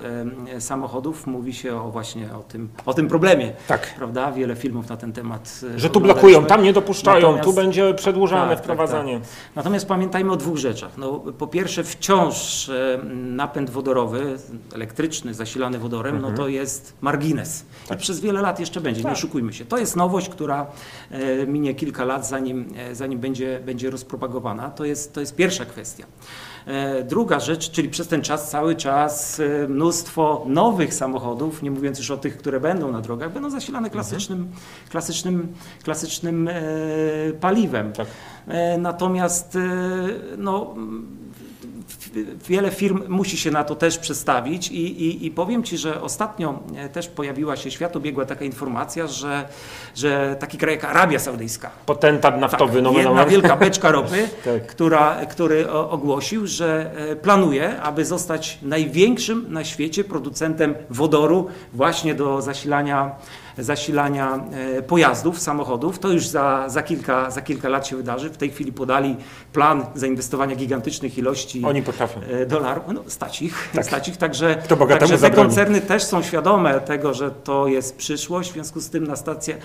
e, 0.55 0.61
samochodów 0.61 1.27
mówi 1.27 1.53
się 1.53 1.75
o 1.81 1.91
właśnie 1.91 2.33
o 2.39 2.43
tym, 2.43 2.69
o 2.85 2.93
tym 2.93 3.07
problemie. 3.07 3.51
Tak. 3.67 3.93
Prawda? 3.97 4.31
Wiele 4.31 4.55
filmów 4.55 4.89
na 4.89 4.97
ten 4.97 5.13
temat. 5.13 5.61
Że 5.75 5.89
tu 5.89 6.01
blokują, 6.01 6.45
tam 6.45 6.63
nie 6.63 6.73
dopuszczają, 6.73 7.21
Natomiast- 7.31 7.43
tu 7.43 7.53
będzie 7.53 7.93
przedłużane 7.93 8.41
Tak, 8.47 8.55
tak, 8.55 8.63
wprowadzanie. 8.63 9.19
Natomiast 9.55 9.87
pamiętajmy 9.87 10.31
o 10.31 10.35
dwóch 10.35 10.57
rzeczach. 10.57 10.91
No, 10.97 11.19
po 11.37 11.47
pierwsze, 11.47 11.83
wciąż 11.83 12.71
napęd 13.13 13.69
wodorowy, 13.69 14.37
elektryczny, 14.75 15.33
zasilany 15.33 15.79
wodorem, 15.79 16.15
Mhm. 16.15 16.33
no 16.33 16.37
to 16.39 16.47
jest 16.47 16.93
margines. 17.01 17.65
Tak. 17.87 17.97
I 17.97 18.01
przez 18.01 18.19
wiele 18.19 18.41
lat 18.41 18.59
jeszcze 18.59 18.81
będzie, 18.81 19.03
nie 19.03 19.11
oszukujmy 19.11 19.53
się. 19.53 19.65
To 19.65 19.77
jest 19.77 19.95
nowość, 19.95 20.29
która 20.29 20.65
minie 21.47 21.73
kilka 21.75 22.05
lat, 22.05 22.24
zanim, 22.29 22.73
e, 22.77 22.95
zanim 22.95 23.19
będzie, 23.19 23.59
będzie 23.65 23.89
rozpropagowana. 23.89 24.69
To 24.69 24.85
jest, 24.85 25.13
to 25.13 25.19
jest 25.19 25.35
pierwsza 25.35 25.65
kwestia. 25.65 26.05
E, 26.65 27.03
Druga 27.03 27.39
rzecz, 27.39 27.71
czyli 27.71 27.89
przez 27.89 28.07
ten 28.07 28.21
czas 28.21 28.49
cały 28.49 28.75
czas 28.75 29.39
e, 29.39 29.67
mnóstwo 29.67 30.45
nowych 30.47 30.93
samochodów, 30.93 31.63
nie 31.63 31.71
mówiąc 31.71 31.97
już 31.97 32.11
o 32.11 32.17
tych, 32.17 32.37
które 32.37 32.59
będą 32.59 32.91
na 32.91 33.01
drogach, 33.01 33.33
będą 33.33 33.49
zasilane 33.49 33.89
klasycznym, 33.89 34.51
klasycznym, 34.89 35.53
klasycznym 35.83 36.47
e, 36.47 36.53
paliwem. 37.41 37.93
Tak. 37.93 38.07
Natomiast 38.77 39.57
no, 40.37 40.75
wiele 42.47 42.71
firm 42.71 43.03
musi 43.07 43.37
się 43.37 43.51
na 43.51 43.63
to 43.63 43.75
też 43.75 43.97
przestawić 43.97 44.71
i, 44.71 45.03
i, 45.03 45.25
i 45.25 45.31
powiem 45.31 45.63
Ci, 45.63 45.77
że 45.77 46.01
ostatnio 46.01 46.59
e, 46.77 46.89
też 46.89 47.07
pojawiła 47.07 47.55
się 47.55 47.71
światobiegła 47.71 48.25
taka 48.25 48.45
informacja, 48.45 49.07
że, 49.07 49.47
że 49.95 50.35
taki 50.39 50.57
kraj 50.57 50.75
jak 50.75 50.83
Arabia 50.83 51.19
Saudyjska, 51.19 51.69
Potentat 51.85 52.39
naftowy, 52.39 52.81
nomen 52.81 52.93
Tak, 53.03 53.05
jedna 53.05 53.21
omen. 53.21 53.29
wielka 53.29 53.55
beczka 53.65 53.91
ropy, 53.91 54.29
Tak. 54.45 54.67
która, 54.67 55.25
który 55.25 55.69
ogłosił, 55.71 56.47
że 56.47 56.91
e, 57.11 57.15
planuje, 57.15 57.81
aby 57.81 58.05
zostać 58.05 58.57
największym 58.61 59.45
na 59.49 59.63
świecie 59.63 60.03
producentem 60.03 60.75
wodoru 60.89 61.47
właśnie 61.73 62.15
do 62.15 62.41
zasilania, 62.41 63.11
zasilania 63.57 64.39
e, 64.77 64.81
pojazdów, 64.81 65.39
samochodów. 65.39 65.99
To 65.99 66.09
już 66.11 66.27
za, 66.27 66.69
za, 66.69 66.83
kilka, 66.83 67.31
za 67.31 67.41
kilka 67.41 67.69
lat 67.69 67.87
się 67.87 67.95
wydarzy. 67.95 68.29
W 68.29 68.37
tej 68.37 68.49
chwili 68.49 68.71
podali 68.73 69.15
plan 69.53 69.85
zainwestowania 69.95 70.55
gigantycznych 70.55 71.17
ilości 71.17 71.61
Oni 71.65 71.81
potrafią. 71.83 72.19
e, 72.21 72.45
dolarów. 72.45 72.83
No, 72.93 73.01
stać 73.07 73.41
ich, 73.41 73.69
Tak. 73.73 73.85
stać 73.95 74.07
ich. 74.07 74.17
Także, 74.17 74.55
także 74.99 75.17
te 75.17 75.31
koncerny 75.31 75.81
też 75.81 76.03
są 76.03 76.23
świadome 76.23 76.79
tego, 76.81 77.13
że 77.13 77.31
to 77.31 77.67
jest 77.67 77.95
przyszłość. 77.97 78.49
W 78.49 78.53
związku 78.53 78.79
z 78.81 78.89
tym 78.89 79.07
na 79.07 79.15
stacje 79.15 79.57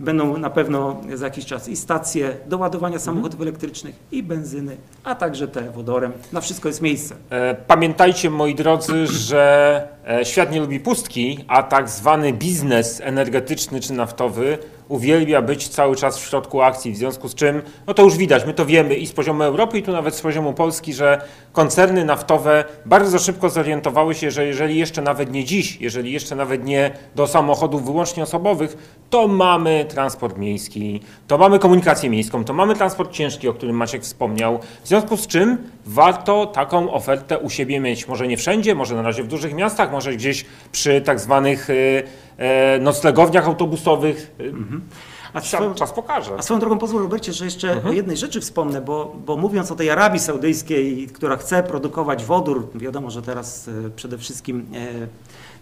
będą 0.00 0.36
na 0.36 0.50
pewno 0.50 0.96
za 1.14 1.24
jakiś 1.26 1.46
czas 1.46 1.68
i 1.68 1.76
stacje 1.76 2.36
do 2.46 2.58
ładowania 2.58 2.98
samochodów 2.98 3.40
elektrycznych 3.40 3.94
i 4.12 4.22
benzyny, 4.22 4.76
a 5.04 5.14
także 5.14 5.48
te 5.48 5.70
wodorem. 5.70 6.12
Na 6.32 6.40
wszystko 6.40 6.68
jest 6.68 6.82
miejsce. 6.82 7.14
E, 7.30 7.54
Pamiętajcie, 7.54 8.30
moi 8.30 8.54
drodzy, 8.54 9.06
że 9.06 9.88
świat 10.22 10.52
nie 10.52 10.60
lubi 10.60 10.80
pustki, 10.80 11.44
a 11.48 11.62
tak 11.62 11.88
zwany 11.88 12.32
biznes 12.32 13.00
energetyczny 13.04 13.37
czy 13.80 13.92
naftowy 13.92 14.58
uwielbia 14.88 15.42
być 15.42 15.68
cały 15.68 15.96
czas 15.96 16.18
w 16.18 16.28
środku 16.28 16.62
akcji, 16.62 16.92
w 16.92 16.96
związku 16.96 17.28
z 17.28 17.34
czym, 17.34 17.62
no 17.86 17.94
to 17.94 18.02
już 18.02 18.16
widać, 18.16 18.46
my 18.46 18.54
to 18.54 18.66
wiemy 18.66 18.94
i 18.94 19.06
z 19.06 19.12
poziomu 19.12 19.42
Europy, 19.42 19.78
i 19.78 19.82
tu 19.82 19.92
nawet 19.92 20.14
z 20.14 20.20
poziomu 20.20 20.52
Polski, 20.52 20.94
że 20.94 21.20
koncerny 21.52 22.04
naftowe 22.04 22.64
bardzo 22.86 23.18
szybko 23.18 23.50
zorientowały 23.50 24.14
się, 24.14 24.30
że 24.30 24.46
jeżeli 24.46 24.78
jeszcze 24.78 25.02
nawet 25.02 25.32
nie 25.32 25.44
dziś, 25.44 25.80
jeżeli 25.80 26.12
jeszcze 26.12 26.36
nawet 26.36 26.64
nie 26.64 26.90
do 27.14 27.26
samochodów 27.26 27.84
wyłącznie 27.84 28.22
osobowych, 28.22 29.00
to 29.10 29.28
mamy 29.28 29.86
transport 29.88 30.38
miejski, 30.38 31.00
to 31.26 31.38
mamy 31.38 31.58
komunikację 31.58 32.10
miejską, 32.10 32.44
to 32.44 32.52
mamy 32.52 32.74
transport 32.74 33.12
ciężki, 33.12 33.48
o 33.48 33.54
którym 33.54 33.76
Maciek 33.76 34.02
wspomniał, 34.02 34.58
w 34.84 34.88
związku 34.88 35.16
z 35.16 35.26
czym 35.26 35.58
warto 35.86 36.46
taką 36.46 36.92
ofertę 36.92 37.38
u 37.38 37.50
siebie 37.50 37.80
mieć. 37.80 38.08
Może 38.08 38.26
nie 38.28 38.36
wszędzie, 38.36 38.74
może 38.74 38.94
na 38.94 39.02
razie 39.02 39.22
w 39.22 39.28
dużych 39.28 39.54
miastach, 39.54 39.92
może 39.92 40.12
gdzieś 40.12 40.44
przy 40.72 41.00
tak 41.00 41.20
zwanych 41.20 41.70
y, 41.70 42.02
e, 42.36 42.78
noclegowniach 42.78 43.46
autobusowych. 43.46 44.34
Y, 44.78 45.17
A 45.32 45.40
Czas, 45.40 45.50
swoją, 45.50 45.74
czas 45.74 45.92
pokaże. 45.92 46.34
a 46.38 46.42
swoją 46.42 46.60
drogą 46.60 46.78
pozwól 46.78 47.02
Robercie, 47.02 47.32
że 47.32 47.44
jeszcze 47.44 47.84
o 47.84 47.92
jednej 47.92 48.16
rzeczy 48.16 48.40
wspomnę, 48.40 48.80
bo, 48.80 49.16
bo 49.26 49.36
mówiąc 49.36 49.72
o 49.72 49.76
tej 49.76 49.90
Arabii 49.90 50.20
Saudyjskiej, 50.20 51.06
która 51.06 51.36
chce 51.36 51.62
produkować 51.62 52.24
wodór, 52.24 52.68
wiadomo, 52.74 53.10
że 53.10 53.22
teraz 53.22 53.68
e, 53.68 53.90
przede 53.90 54.18
wszystkim 54.18 54.66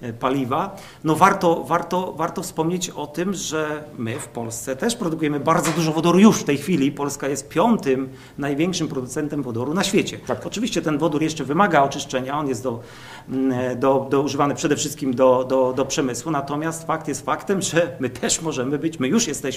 e, 0.02 0.06
e, 0.08 0.12
paliwa. 0.12 0.76
No 1.04 1.14
warto, 1.14 1.64
warto, 1.64 2.12
warto 2.12 2.42
wspomnieć 2.42 2.90
o 2.90 3.06
tym, 3.06 3.35
że 3.35 3.85
my 3.99 4.18
w 4.18 4.28
Polsce 4.28 4.76
też 4.76 4.96
produkujemy 4.96 5.40
bardzo 5.40 5.70
dużo 5.70 5.92
wodoru 5.92 6.18
już 6.18 6.37
w 6.37 6.44
tej 6.44 6.58
chwili. 6.58 6.92
Polska 6.92 7.28
jest 7.28 7.49
piątym 7.49 8.08
największym 8.38 8.88
producentem 8.88 9.42
wodoru 9.42 9.75
na 9.75 9.85
świecie. 9.85 10.18
Tak. 10.26 10.46
Oczywiście 10.46 10.82
ten 10.82 10.99
wodór 10.99 11.23
jeszcze 11.23 11.44
wymaga 11.44 11.82
oczyszczenia, 11.82 12.38
on 12.38 12.49
jest 12.49 12.62
do, 12.62 12.80
mm, 13.28 13.80
do, 13.80 14.06
do 14.11 14.23
używany 14.23 14.54
przede 14.54 14.76
wszystkim 14.76 15.14
do, 15.14 15.44
do, 15.44 15.73
do 15.73 15.85
przemysłu, 15.85 16.30
natomiast 16.30 16.87
fakt 16.87 17.08
jest 17.08 17.25
faktem, 17.25 17.62
że 17.62 17.96
my 18.00 18.11
też 18.11 18.42
możemy 18.42 18.78
być, 18.78 19.00
my 19.00 19.08
już 19.08 19.28
jesteśmy 19.28 19.55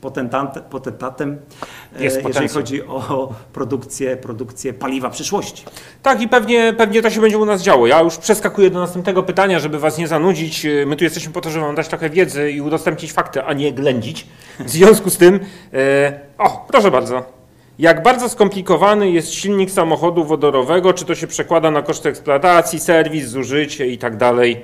potentat, 0.00 0.66
potentatem, 0.70 1.38
e, 1.98 2.04
Jest 2.04 2.24
jeżeli 2.28 2.48
chodzi 2.48 2.82
o 2.82 3.32
produkcję, 3.52 4.16
produkcję 4.16 4.72
paliwa 4.72 5.10
przyszłości. 5.10 5.64
Tak 6.02 6.22
i 6.22 6.28
pewnie, 6.28 6.74
pewnie 6.78 7.02
to 7.02 7.10
się 7.10 7.20
będzie 7.20 7.38
u 7.38 7.44
nas 7.44 7.62
działo. 7.62 7.86
Ja 7.86 8.00
już 8.00 8.16
przeskakuję 8.16 8.70
do 8.70 8.80
następnego 8.80 9.22
pytania, 9.22 9.58
żeby 9.58 9.78
was 9.78 9.98
nie 9.98 10.08
zanudzić. 10.08 10.66
My 10.86 10.96
tu 10.96 11.04
jesteśmy 11.04 11.32
po 11.32 11.40
to, 11.40 11.50
żeby 11.50 11.64
wam 11.64 11.74
dać 11.74 11.88
trochę 11.88 12.10
wiedzy 12.10 12.50
i 12.50 12.60
udostępnić 12.60 13.12
fakty, 13.12 13.44
a 13.44 13.52
nie 13.52 13.72
ględzić. 13.72 14.26
W 14.58 14.70
związku 14.76 15.10
z 15.10 15.16
tym, 15.16 15.40
e, 15.74 16.20
o, 16.38 16.66
proszę 16.68 16.90
bardzo. 16.90 17.40
Jak 17.78 18.02
bardzo 18.02 18.28
skomplikowany 18.28 19.10
jest 19.10 19.32
silnik 19.32 19.70
samochodu 19.70 20.24
wodorowego, 20.24 20.92
czy 20.92 21.04
to 21.04 21.14
się 21.14 21.26
przekłada 21.26 21.70
na 21.70 21.82
koszty 21.82 22.08
eksploatacji, 22.08 22.80
serwis, 22.80 23.26
zużycie 23.26 23.86
i 23.86 23.98
tak 23.98 24.16
dalej? 24.16 24.62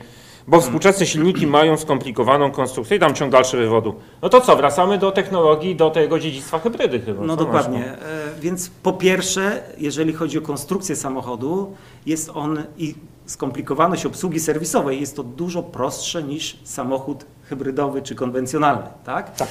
Bo 0.48 0.60
współczesne 0.60 1.06
silniki 1.06 1.46
mają 1.46 1.76
skomplikowaną 1.76 2.50
konstrukcję 2.50 2.96
i 2.96 3.00
tam 3.00 3.14
ciąg 3.14 3.32
dalszy 3.32 3.56
wywodu. 3.56 3.94
No 4.22 4.28
to 4.28 4.40
co, 4.40 4.56
wracamy 4.56 4.98
do 4.98 5.12
technologii, 5.12 5.76
do 5.76 5.90
tego 5.90 6.18
dziedzictwa 6.18 6.58
hybrydy 6.58 7.00
chyba. 7.00 7.24
No 7.24 7.36
co, 7.36 7.44
dokładnie. 7.44 7.78
Maćku? 7.78 8.04
E, 8.04 8.40
Więc 8.40 8.70
po 8.82 8.92
pierwsze, 8.92 9.62
jeżeli 9.78 10.12
chodzi 10.12 10.38
o 10.38 10.42
konstrukcję 10.42 10.96
samochodu, 10.96 11.74
jest 12.06 12.30
on 12.34 12.62
i 12.78 12.94
skomplikowaność 13.26 14.06
obsługi 14.06 14.40
serwisowej 14.40 15.00
jest 15.00 15.16
to 15.16 15.22
dużo 15.22 15.62
prostsze 15.62 16.22
niż 16.22 16.58
samochód 16.64 17.24
hybrydowy 17.48 18.02
czy 18.02 18.14
konwencjonalny, 18.14 18.88
tak? 19.04 19.36
Tak. 19.36 19.48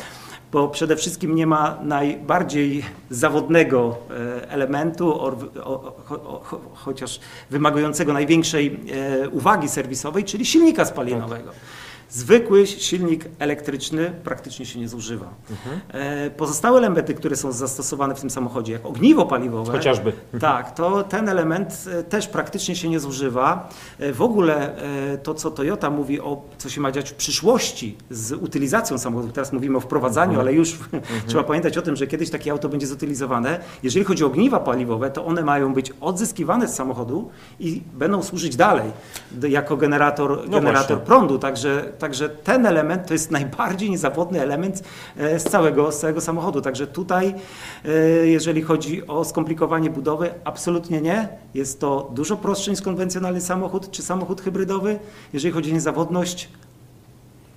Bo 0.56 0.68
przede 0.68 0.96
wszystkim 0.96 1.36
nie 1.36 1.48
ma 1.48 1.78
najbardziej 1.84 2.84
zawodnego 3.10 3.98
e, 4.10 4.50
elementu, 4.52 5.20
chociaż 6.74 7.20
wymagającego 7.50 8.14
największej 8.14 8.80
e, 9.24 9.30
uwagi 9.30 9.70
serwisowej, 9.70 10.24
czyli 10.24 10.46
silnika 10.46 10.86
spalinowego. 10.86 11.52
Zwykły 12.10 12.68
silnik 12.68 13.26
elektryczny 13.40 14.12
praktycznie 14.24 14.66
się 14.66 14.80
nie 14.80 14.88
zużywa. 14.90 15.26
E, 15.94 16.30
Pozostałe 16.30 16.78
elementy, 16.78 17.14
które 17.14 17.36
są 17.36 17.52
zastosowane 17.52 18.16
w 18.16 18.22
tym 18.22 18.30
samochodzie, 18.30 18.74
jak 18.74 18.86
ogniwo 18.86 19.26
paliwowe, 19.26 19.72
Chociażby. 19.72 20.14
tak, 20.40 20.76
to 20.76 21.04
ten 21.04 21.30
element 21.30 21.86
e, 22.00 22.04
też 22.04 22.28
praktycznie 22.28 22.76
się 22.76 22.90
nie 22.90 23.00
zużywa. 23.00 23.70
E, 24.00 24.14
W 24.14 24.22
ogóle 24.22 24.76
to, 25.24 25.34
co 25.34 25.52
Toyota 25.52 25.90
mówi 25.90 26.20
o 26.22 26.42
co 26.58 26.70
się 26.70 26.82
ma 26.82 26.92
dziać 26.92 27.10
w 27.12 27.14
przyszłości 27.14 27.98
z 28.10 28.32
utylizacją 28.32 28.98
samochodów, 28.98 29.34
teraz 29.34 29.54
mówimy 29.54 29.78
o 29.78 29.82
wprowadzaniu, 29.82 30.40
ale 30.40 30.54
już 30.54 30.78
trzeba 31.28 31.44
pamiętać 31.44 31.78
o 31.78 31.82
tym, 31.82 31.96
że 31.96 32.08
kiedyś 32.08 32.30
takie 32.30 32.52
auto 32.52 32.70
będzie 32.70 32.88
zutylizowane. 32.88 33.60
Jeżeli 33.84 34.06
chodzi 34.06 34.24
o 34.24 34.28
ogniwa 34.28 34.60
paliwowe, 34.60 35.12
to 35.12 35.26
one 35.26 35.44
mają 35.44 35.74
być 35.74 35.94
odzyskiwane 36.02 36.68
z 36.68 36.76
samochodu 36.76 37.30
i 37.60 37.82
będą 37.94 38.24
służyć 38.24 38.56
dalej 38.56 38.92
jako 39.50 39.78
generator, 39.78 40.50
generator 40.50 40.88
właśnie. 40.98 41.06
prądu. 41.06 41.40
Także, 41.40 41.94
także 42.00 42.30
ten 42.30 42.66
element 42.66 43.08
to 43.08 43.14
jest 43.14 43.32
najbardziej 43.40 43.90
niezawodny 43.90 44.42
element 44.42 44.84
e, 45.18 45.40
z 45.40 45.44
całego, 45.44 45.92
z 45.92 46.00
całego 46.00 46.22
samochodu. 46.22 46.62
Także 46.62 46.88
tutaj, 46.88 47.36
e, 47.86 47.90
jeżeli 48.28 48.62
chodzi 48.62 49.08
o 49.08 49.26
skomplikowanie 49.26 49.90
budowy, 49.90 50.34
absolutnie 50.44 51.02
nie. 51.02 51.28
Jest 51.54 51.80
to 51.80 52.12
dużo 52.14 52.38
prostsze 52.38 52.72
niż 52.72 52.82
konwencjonalny 52.82 53.42
samochód 53.42 53.92
czy 53.92 54.02
samochód 54.02 54.42
hybrydowy. 54.42 55.00
Jeżeli 55.34 55.54
chodzi 55.54 55.72
o 55.72 55.74
niezawodność, 55.74 56.50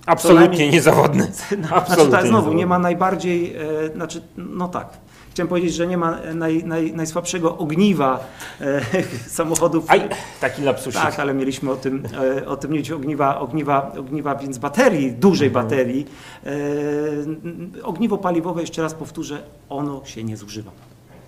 Absolutnie 0.05 0.47
najmniej- 0.47 0.71
niezawodny. 0.71 1.27
no, 1.51 1.57
znaczy, 1.67 1.75
Absolutnie 1.75 2.11
tak, 2.17 2.27
znowu 2.27 2.53
nie 2.53 2.65
ma 2.65 2.79
najbardziej, 2.79 3.55
e, 3.55 3.93
znaczy, 3.95 4.21
no 4.37 4.67
tak. 4.67 4.87
Chciałem 5.31 5.47
powiedzieć, 5.47 5.73
że 5.73 5.87
nie 5.87 5.97
ma 5.97 6.17
e, 6.19 6.33
naj, 6.33 6.63
naj, 6.63 6.93
najsłabszego 6.93 7.57
ogniwa 7.57 8.19
e, 8.61 8.81
samochodów. 9.39 9.85
Aj, 9.87 10.09
taki 10.41 10.61
lapsusik. 10.61 11.01
Tak, 11.01 11.19
ale 11.19 11.33
mieliśmy 11.33 11.71
o 11.71 11.75
tym, 11.75 12.03
e, 12.39 12.45
o 12.47 12.57
tym 12.57 12.71
mieć 12.71 12.91
ogniwa, 12.91 13.39
ogniwa, 13.39 13.91
ogniwa, 13.99 14.35
więc 14.35 14.57
baterii, 14.57 15.11
dużej 15.11 15.47
Mhm. 15.47 15.65
baterii. 15.65 16.07
E, 16.45 16.51
ogniwo 17.83 18.17
paliwowe, 18.17 18.61
jeszcze 18.61 18.81
raz 18.81 18.93
powtórzę, 18.93 19.37
ono 19.69 20.01
się 20.05 20.23
nie 20.23 20.37
zużywa. 20.37 20.71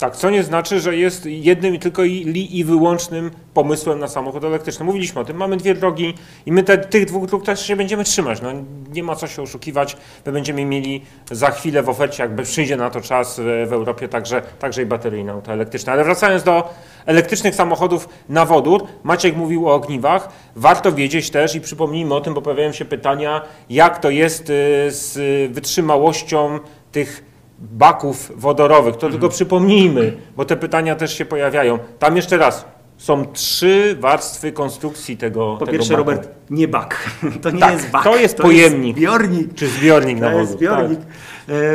Tak, 0.01 0.15
co 0.15 0.29
nie 0.29 0.43
znaczy, 0.43 0.79
że 0.79 0.95
jest 0.95 1.25
jednym 1.25 1.75
i 1.75 1.79
tylko 1.79 2.03
i, 2.03 2.63
wyłącznym 2.63 3.31
pomysłem 3.53 3.99
na 3.99 4.07
samochód 4.07 4.43
elektryczny. 4.43 4.85
Mówiliśmy 4.85 5.21
o 5.21 5.25
tym, 5.25 5.37
mamy 5.37 5.57
dwie 5.57 5.75
drogi 5.75 6.13
i 6.45 6.51
my 6.51 6.63
te, 6.63 6.77
tych 6.77 7.05
dwóch 7.05 7.25
dróg 7.25 7.45
też 7.45 7.65
się 7.65 7.75
będziemy 7.75 8.03
trzymać. 8.03 8.41
No, 8.41 8.49
nie 8.93 9.03
ma 9.03 9.15
co 9.15 9.27
się 9.27 9.41
oszukiwać. 9.41 9.97
My 10.25 10.31
będziemy 10.31 10.65
mieli 10.65 11.01
za 11.31 11.51
chwilę 11.51 11.83
w 11.83 11.89
ofercie, 11.89 12.23
jakby 12.23 12.43
przyjdzie 12.43 12.77
na 12.77 12.89
to 12.89 13.01
czas 13.01 13.39
w, 13.39 13.67
w 13.69 13.73
Europie, 13.73 14.07
także, 14.07 14.41
także 14.59 14.81
i 14.81 14.85
bateryjne 14.85 15.31
auta 15.31 15.53
elektryczne. 15.53 15.93
Ale 15.93 16.03
wracając 16.03 16.43
do 16.43 16.73
elektrycznych 17.05 17.55
samochodów 17.55 18.09
na 18.29 18.45
wodór, 18.45 18.83
Maciek 19.03 19.35
mówił 19.35 19.69
o 19.69 19.73
ogniwach. 19.73 20.29
Warto 20.55 20.91
wiedzieć 20.91 21.29
też 21.29 21.55
i 21.55 21.61
przypomnijmy 21.61 22.15
o 22.15 22.21
tym, 22.21 22.33
bo 22.33 22.41
pojawiają 22.41 22.71
się 22.71 22.85
pytania, 22.85 23.41
jak 23.69 23.99
to 23.99 24.09
jest 24.09 24.49
y, 24.49 24.53
z 24.89 25.17
wytrzymałością 25.51 26.59
tych 26.91 27.30
baków 27.61 28.31
wodorowych. 28.35 28.97
To 28.97 29.09
tylko 29.09 29.29
przypomnijmy, 29.29 30.17
bo 30.35 30.45
te 30.45 30.55
pytania 30.55 30.95
też 30.95 31.17
się 31.17 31.25
pojawiają. 31.25 31.79
Tam 31.99 32.15
jeszcze 32.15 32.37
raz, 32.37 32.65
są 33.01 33.25
trzy 33.25 33.97
warstwy 33.99 34.51
konstrukcji 34.51 35.17
tego 35.17 35.55
Po 35.59 35.65
tego 35.65 35.71
pierwsze, 35.77 35.93
baku. 35.97 36.09
Robert, 36.09 36.29
nie 36.49 36.67
bak. 36.67 37.09
To 37.41 37.49
nie 37.51 37.59
Tak, 37.59 37.73
jest 37.73 37.89
bak. 37.89 38.03
to 38.03 38.15
jest 38.17 38.37
pojemnik. 38.37 38.97
zbiornik. 38.97 39.53
Czy 39.53 39.67
zbiornik 39.67 40.19
na 40.19 40.29
To 40.31 40.39
jest 40.39 40.51
wodór. 40.51 40.59
zbiornik. 40.59 40.99
Tak. 40.99 41.07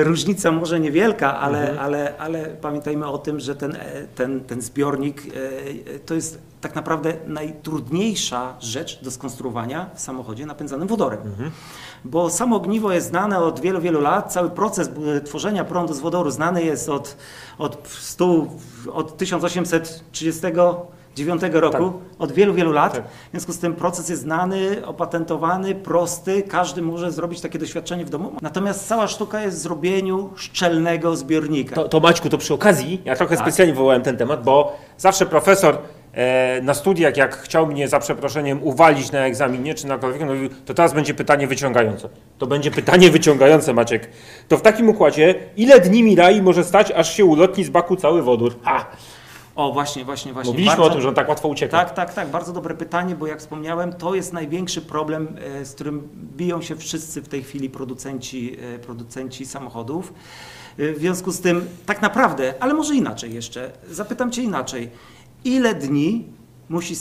Różnica 0.02 0.52
może 0.52 0.80
niewielka, 0.80 1.38
ale, 1.40 1.60
Mhm. 1.60 1.78
ale, 1.78 2.14
ale 2.18 2.44
pamiętajmy 2.44 3.06
o 3.06 3.18
tym, 3.18 3.40
że 3.40 3.56
ten, 3.56 3.72
e, 3.76 3.78
ten, 4.14 4.40
ten 4.40 4.62
zbiornik 4.62 5.22
e, 5.26 5.98
to 5.98 6.14
jest 6.14 6.38
tak 6.60 6.74
naprawdę 6.74 7.12
najtrudniejsza 7.26 8.54
rzecz 8.60 9.02
do 9.04 9.10
skonstruowania 9.10 9.90
w 9.94 10.00
samochodzie 10.00 10.46
napędzanym 10.46 10.88
wodorem. 10.88 11.20
Mhm. 11.20 11.50
Bo 12.04 12.30
samo 12.30 12.56
ogniwo 12.56 12.92
jest 12.92 13.08
znane 13.08 13.38
od 13.38 13.60
wielu, 13.60 13.80
wielu 13.80 14.00
lat. 14.00 14.32
Cały 14.32 14.50
proces 14.50 14.90
tworzenia 15.24 15.64
prądu 15.64 15.94
z 15.94 16.00
wodoru 16.00 16.30
znany 16.30 16.64
jest 16.64 16.88
od, 16.88 17.16
od, 17.58 17.88
100, 18.00 18.46
od 18.92 19.16
1839 21.16 21.74
roku, 21.74 22.00
od 22.18 22.32
wielu, 22.32 22.54
wielu 22.54 22.72
lat. 22.72 22.92
Tak. 22.92 23.04
W 23.04 23.30
związku 23.30 23.52
z 23.52 23.58
tym 23.58 23.74
proces 23.74 24.08
jest 24.08 24.22
znany, 24.22 24.86
opatentowany, 24.86 25.74
prosty, 25.74 26.42
każdy 26.42 26.82
może 26.82 27.10
zrobić 27.12 27.40
takie 27.40 27.58
doświadczenie 27.58 28.04
w 28.04 28.10
domu. 28.10 28.32
Natomiast 28.42 28.88
cała 28.88 29.08
sztuka 29.08 29.40
jest 29.40 29.56
w 29.56 29.60
zrobieniu 29.60 30.30
szczelnego 30.36 31.16
zbiornika. 31.16 31.74
To, 31.76 31.88
to 31.88 32.00
Maćku, 32.00 32.28
to 32.28 32.38
przy 32.38 32.54
okazji, 32.54 33.02
ja 33.04 33.16
trochę 33.16 33.36
Tak. 33.36 33.44
specjalnie 33.46 33.72
wywołałem 33.74 34.02
ten 34.02 34.16
temat, 34.16 34.44
bo 34.44 34.76
zawsze 34.98 35.26
profesor 35.26 35.78
e, 36.12 36.60
na 36.62 36.74
studiach, 36.74 37.16
jak 37.16 37.36
chciał 37.36 37.66
mnie 37.66 37.88
za 37.88 37.98
przeproszeniem 38.00 38.62
uwalić 38.62 39.12
na 39.12 39.18
egzaminie 39.26 39.74
czy 39.74 39.86
na 39.86 39.98
kolokwium, 39.98 40.28
mówił, 40.28 40.48
to 40.64 40.74
teraz 40.74 40.94
będzie 40.94 41.14
pytanie 41.14 41.46
wyciągające. 41.46 42.08
To 42.38 42.46
będzie 42.46 42.70
pytanie 42.70 43.10
wyciągające, 43.10 43.74
Maciek. 43.74 44.08
To 44.48 44.56
w 44.56 44.62
takim 44.62 44.88
układzie, 44.88 45.34
ile 45.56 45.80
dni 45.80 46.02
Mirai 46.02 46.42
może 46.42 46.64
stać, 46.64 46.90
aż 46.92 47.12
się 47.16 47.24
ulotni 47.24 47.64
z 47.64 47.70
baku 47.70 47.96
cały 47.96 48.22
wodór? 48.22 48.54
Ha! 48.62 48.86
O, 49.56 49.72
właśnie, 49.72 50.04
właśnie, 50.04 50.32
właśnie. 50.32 50.52
Mówiliśmy 50.52 50.76
Bardzo- 50.76 50.90
o 50.90 50.92
tym, 50.92 51.00
że 51.02 51.08
on 51.08 51.14
tak 51.14 51.28
łatwo 51.28 51.48
ucieka. 51.48 51.78
Tak, 51.78 51.94
tak, 51.94 52.14
tak. 52.14 52.28
Bardzo 52.30 52.52
dobre 52.52 52.74
pytanie, 52.74 53.14
bo 53.14 53.26
jak 53.26 53.38
wspomniałem, 53.40 53.92
to 53.92 54.14
jest 54.14 54.32
największy 54.32 54.80
problem, 54.82 55.36
e, 55.60 55.64
z 55.64 55.74
którym 55.74 56.08
biją 56.36 56.62
się 56.62 56.76
wszyscy 56.76 57.22
w 57.22 57.28
tej 57.28 57.42
chwili 57.42 57.70
producenci, 57.70 58.56
e, 58.74 58.78
producenci 58.78 59.46
samochodów. 59.46 60.12
E, 60.78 60.92
W 60.92 60.98
związku 60.98 61.32
z 61.32 61.40
tym, 61.40 61.66
tak 61.86 62.02
naprawdę, 62.02 62.54
ale 62.60 62.74
może 62.74 62.94
inaczej 62.94 63.34
jeszcze, 63.34 63.70
zapytam 63.90 64.30
Cię 64.32 64.42
inaczej. 64.42 64.90
Ile 65.44 65.74
dni 65.74 66.24
musi 66.68 66.94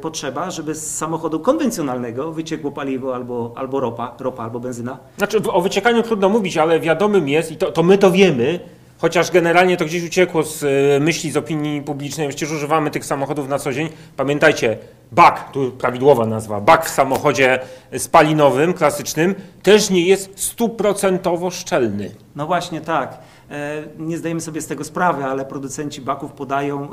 potrzeba, 0.00 0.50
żeby 0.50 0.74
z 0.74 0.96
samochodu 0.96 1.40
konwencjonalnego 1.40 2.32
wyciekło 2.32 2.72
paliwo 2.72 3.14
albo, 3.14 3.52
albo 3.56 3.80
ropa, 3.80 4.14
ropa 4.20 4.42
albo 4.44 4.60
benzyna? 4.60 4.98
Znaczy, 5.18 5.38
o 5.52 5.60
wyciekaniu 5.60 6.02
trudno 6.02 6.28
mówić, 6.28 6.56
ale 6.56 6.80
wiadomym 6.80 7.28
jest, 7.28 7.52
i 7.52 7.56
to, 7.56 7.72
to 7.72 7.82
my 7.82 7.98
to 7.98 8.10
wiemy, 8.10 8.60
chociaż 8.98 9.30
generalnie 9.30 9.76
to 9.76 9.84
gdzieś 9.84 10.04
uciekło 10.04 10.42
z 10.42 10.64
e, 10.64 11.00
myśli, 11.00 11.30
z 11.30 11.36
opinii 11.36 11.82
publicznej, 11.82 12.28
przecież 12.28 12.50
używamy 12.50 12.90
tych 12.90 13.04
samochodów 13.04 13.48
na 13.48 13.58
co 13.58 13.72
dzień. 13.72 13.88
Pamiętajcie, 14.16 14.78
bak, 15.12 15.52
tu 15.52 15.72
prawidłowa 15.72 16.26
nazwa, 16.26 16.60
bak 16.60 16.86
w 16.86 16.88
samochodzie 16.88 17.58
spalinowym, 17.98 18.74
klasycznym, 18.74 19.34
też 19.62 19.90
nie 19.90 20.06
jest 20.06 20.40
stuprocentowo 20.40 21.50
szczelny. 21.50 22.10
No 22.36 22.46
właśnie 22.46 22.80
tak. 22.80 23.18
E, 23.50 23.82
Nie 23.98 24.18
zdajemy 24.18 24.40
sobie 24.40 24.60
z 24.60 24.66
tego 24.66 24.84
sprawy, 24.84 25.24
ale 25.24 25.44
producenci 25.44 26.00
baków 26.00 26.32
podają, 26.32 26.88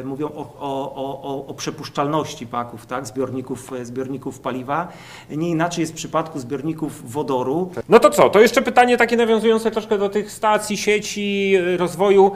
e, 0.00 0.04
mówią 0.04 0.26
o, 0.28 0.54
o, 0.60 0.94
o, 0.94 1.46
o- 1.46 1.54
przepuszczalności 1.54 2.46
baków, 2.46 2.86
tak? 2.86 3.06
zbiorników, 3.06 3.72
e, 3.72 3.84
zbiorników 3.84 4.40
paliwa. 4.40 4.88
Nie 5.30 5.50
inaczej 5.50 5.82
jest 5.82 5.92
w 5.92 5.96
przypadku 5.96 6.38
zbiorników 6.38 7.12
wodoru. 7.12 7.70
No 7.88 7.98
to 7.98 8.10
co, 8.10 8.30
to 8.30 8.40
jeszcze 8.40 8.62
pytanie 8.62 8.96
takie 8.96 9.16
nawiązujące 9.16 9.70
troszkę 9.70 9.98
do 9.98 10.08
tych 10.08 10.32
stacji, 10.32 10.76
sieci, 10.76 11.54
rozwoju. 11.76 12.30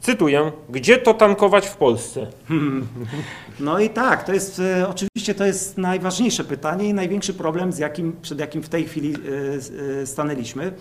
Cytuję, 0.00 0.52
gdzie 0.70 0.98
to 0.98 1.14
tankować 1.14 1.66
w 1.66 1.76
Polsce? 1.76 2.26
No 3.60 3.78
i 3.78 3.90
tak, 3.90 4.24
to 4.24 4.32
jest 4.32 4.62
oczywiście 4.88 5.34
to 5.34 5.44
jest 5.46 5.78
najważniejsze 5.78 6.44
pytanie 6.44 6.88
i 6.88 6.94
największy 6.94 7.34
problem, 7.34 7.72
z 7.72 7.78
jakim, 7.78 8.16
przed 8.22 8.38
jakim 8.38 8.62
w 8.62 8.68
tej 8.68 8.84
chwili 8.84 9.14
stanęliśmy. 10.04 10.72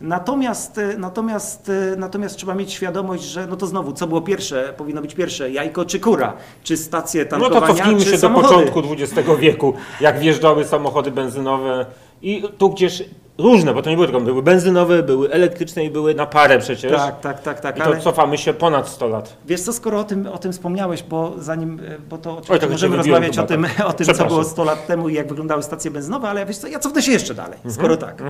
Natomiast, 0.00 0.78
e, 0.78 0.98
natomiast, 0.98 1.68
e, 1.68 1.96
natomiast 1.96 2.36
trzeba 2.36 2.54
mieć 2.54 2.72
świadomość, 2.72 3.22
że 3.24 3.46
no 3.46 3.56
to 3.56 3.66
znowu, 3.66 3.92
co 3.92 4.06
było 4.06 4.20
pierwsze, 4.20 4.74
powinno 4.76 5.00
być 5.02 5.14
pierwsze, 5.14 5.50
jajko 5.50 5.84
czy 5.84 6.00
kura, 6.00 6.32
czy 6.62 6.76
stacje 6.76 7.24
No 7.24 7.30
tankowania, 7.30 7.60
to 7.66 7.74
cofnijmy 7.74 8.00
się 8.00 8.10
do 8.10 8.18
samochody. 8.18 8.54
początku 8.70 8.82
XX 9.02 9.28
wieku, 9.38 9.74
jak 10.00 10.18
wjeżdżały 10.18 10.64
samochody 10.64 11.10
benzynowe 11.10 11.86
i 12.22 12.42
tu 12.58 12.70
gdzieś 12.70 13.02
różne, 13.38 13.74
bo 13.74 13.82
to 13.82 13.90
nie 13.90 13.96
były 13.96 14.08
tylko, 14.08 14.20
były 14.20 14.42
benzynowe, 14.42 15.02
były 15.02 15.30
elektryczne 15.30 15.84
i 15.84 15.90
były 15.90 16.14
na 16.14 16.26
parę 16.26 16.58
przecież. 16.58 16.92
Tak, 16.92 17.20
tak, 17.20 17.42
tak, 17.42 17.60
tak, 17.60 17.76
I 17.76 17.78
to 17.80 17.84
ale 17.86 18.00
cofamy 18.00 18.38
się 18.38 18.54
ponad 18.54 18.88
100 18.88 19.08
lat. 19.08 19.36
wiesz 19.46 19.60
co, 19.60 19.72
skoro 19.72 20.00
o 20.00 20.04
tym, 20.04 20.26
o 20.26 20.38
tym 20.38 20.52
wspomniałeś, 20.52 21.02
bo 21.02 21.32
zanim, 21.38 21.80
e, 21.88 21.98
bo 22.10 22.18
to 22.18 22.30
Oj, 22.30 22.36
oczywiście 22.38 22.66
to 22.66 22.72
możemy 22.72 22.94
cię 22.96 22.98
wybiłem 22.98 23.22
rozmawiać 23.22 23.38
o 23.44 23.46
tym, 23.48 23.66
tak. 23.76 23.86
o 23.86 23.92
tym, 23.92 24.06
co 24.14 24.24
było 24.24 24.44
100 24.44 24.64
lat 24.64 24.86
temu 24.86 25.08
i 25.08 25.14
jak 25.14 25.28
wyglądały 25.28 25.62
stacje 25.62 25.90
benzynowe, 25.90 26.28
ale 26.28 26.46
wiesz 26.46 26.58
co, 26.58 26.66
ja 26.68 26.78
cofnę 26.78 27.02
się 27.02 27.12
jeszcze 27.12 27.34
dalej, 27.34 27.54
Mhm. 27.56 27.74
skoro 27.74 27.96
tak. 27.96 28.22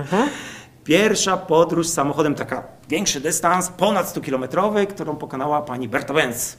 Pierwsza 0.83 1.37
podróż 1.37 1.87
samochodem, 1.87 2.35
taka 2.35 2.63
większy 2.89 3.21
dystans, 3.21 3.69
ponad 3.69 4.07
100-kilometrowy, 4.15 4.87
którą 4.87 5.15
pokonała 5.15 5.61
pani 5.61 5.89
Berta 5.89 6.13
Benz. 6.13 6.57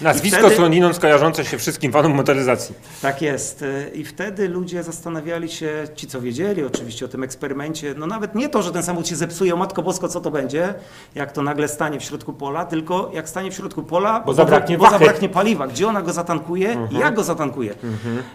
Nazwisko 0.00 0.38
wtedy- 0.38 0.54
skądinąd 0.54 0.98
kojarzące 0.98 1.44
się 1.44 1.58
wszystkim 1.58 1.92
fanom 1.92 2.14
motoryzacji. 2.14 2.74
Tak 3.02 3.22
jest. 3.22 3.64
I 3.94 4.04
wtedy 4.04 4.48
ludzie 4.48 4.82
zastanawiali 4.82 5.48
się, 5.48 5.88
ci 5.94 6.06
co 6.06 6.20
wiedzieli 6.20 6.64
oczywiście 6.64 7.04
o 7.04 7.08
tym 7.08 7.22
eksperymencie, 7.22 7.94
no 7.96 8.06
nawet 8.06 8.34
nie 8.34 8.48
to, 8.48 8.62
że 8.62 8.72
ten 8.72 8.82
samochód 8.82 9.08
się 9.08 9.16
zepsuje, 9.16 9.54
o 9.54 9.56
Matko 9.56 9.82
Bosko, 9.82 10.08
co 10.08 10.20
to 10.20 10.30
będzie, 10.30 10.74
jak 11.14 11.32
to 11.32 11.42
nagle 11.42 11.68
stanie 11.68 12.00
w 12.00 12.02
środku 12.02 12.32
pola, 12.32 12.64
tylko 12.64 13.10
jak 13.14 13.28
stanie 13.28 13.50
w 13.50 13.54
środku 13.54 13.82
pola, 13.82 14.20
Bo 14.20 14.34
zabraknie 14.34 14.78
bo 14.78 14.90
zabraknie 14.90 15.28
paliwa, 15.28 15.66
gdzie 15.66 15.88
ona 15.88 16.02
go 16.02 16.12
zatankuje 16.12 16.76
i 16.90 16.98
jak 16.98 17.14
go 17.14 17.24
zatankuje. 17.24 17.74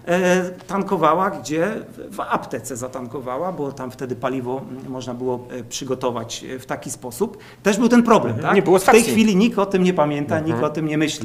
E, 0.07 0.41
tankowała, 0.67 1.29
gdzie? 1.29 1.71
W 2.11 2.19
aptece 2.19 2.77
zatankowała, 2.77 3.51
bo 3.51 3.71
tam 3.71 3.91
wtedy 3.91 4.15
paliwo 4.15 4.61
można 4.89 5.13
było 5.13 5.47
e, 5.49 5.63
przygotować 5.63 6.43
e, 6.43 6.59
w 6.59 6.65
taki 6.65 6.91
sposób. 6.91 7.37
Też 7.63 7.77
był 7.77 7.89
ten 7.89 8.03
problem, 8.03 8.39
tak? 8.39 8.55
Nie 8.55 8.61
było 8.61 8.79
w 8.79 8.85
tej 8.85 9.03
chwili 9.03 9.35
nikt 9.35 9.59
o 9.59 9.65
tym 9.65 9.83
nie 9.83 9.93
pamięta, 9.93 10.39
nikt 10.39 10.63
o 10.63 10.69
tym 10.69 10.87
nie 10.87 10.97
myśli. 10.97 11.22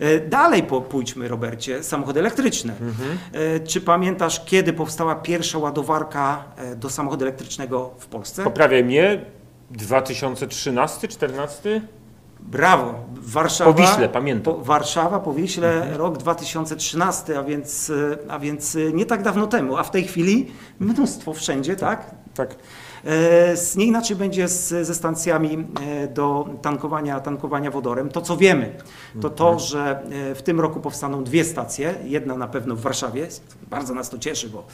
E, 0.00 0.20
Dalej 0.20 0.62
po, 0.62 0.80
pójdźmy, 0.80 1.28
Robercie, 1.28 1.82
samochody 1.82 2.20
elektryczne. 2.20 2.74
E, 3.32 3.60
Czy 3.60 3.80
pamiętasz, 3.80 4.44
kiedy 4.44 4.72
powstała 4.72 5.14
pierwsza 5.14 5.58
ładowarka 5.58 6.44
e, 6.56 6.76
do 6.76 6.90
samochodu 6.90 7.24
elektrycznego 7.24 7.90
w 7.98 8.06
Polsce? 8.06 8.44
Poprawiaj 8.44 8.84
mnie, 8.84 9.24
2013, 9.70 11.08
14? 11.08 11.80
Brawo, 12.40 12.94
Warszawa. 13.14 13.72
Po 13.72 13.78
Wiśle, 13.82 14.08
pamiętam. 14.08 14.54
Po, 14.54 14.60
Warszawa, 14.64 15.20
po 15.20 15.32
Wiśle, 15.34 15.86
rok 15.96 16.18
2013, 16.18 17.38
a 17.38 17.42
więc, 17.42 17.92
a 18.28 18.38
więc 18.38 18.78
nie 18.94 19.06
tak 19.06 19.22
dawno 19.22 19.46
temu, 19.46 19.76
a 19.76 19.82
w 19.82 19.90
tej 19.90 20.04
chwili 20.04 20.52
mnóstwo 20.80 21.32
wszędzie, 21.32 21.76
tak? 21.76 22.10
Tak. 22.34 22.50
Z- 22.50 22.56
Nie 23.76 23.84
inaczej 23.86 24.16
będzie 24.16 24.48
z, 24.48 24.86
ze 24.86 24.94
stacjami 24.94 25.66
e, 25.86 26.08
do 26.08 26.48
tankowania, 26.62 27.20
tankowania 27.20 27.70
wodorem. 27.70 28.08
To, 28.08 28.20
co 28.20 28.36
wiemy, 28.36 28.76
to 29.20 29.30
to, 29.30 29.58
że 29.58 30.02
e, 30.30 30.34
w 30.34 30.42
tym 30.42 30.60
roku 30.60 30.80
powstaną 30.80 31.24
dwie 31.24 31.44
stacje. 31.44 31.94
Jedna 32.04 32.36
na 32.36 32.48
pewno 32.48 32.76
w 32.76 32.80
Warszawie. 32.80 33.28
Bardzo 33.70 33.94
nas 33.94 34.10
to 34.10 34.18
cieszy, 34.18 34.48
bo 34.48 34.66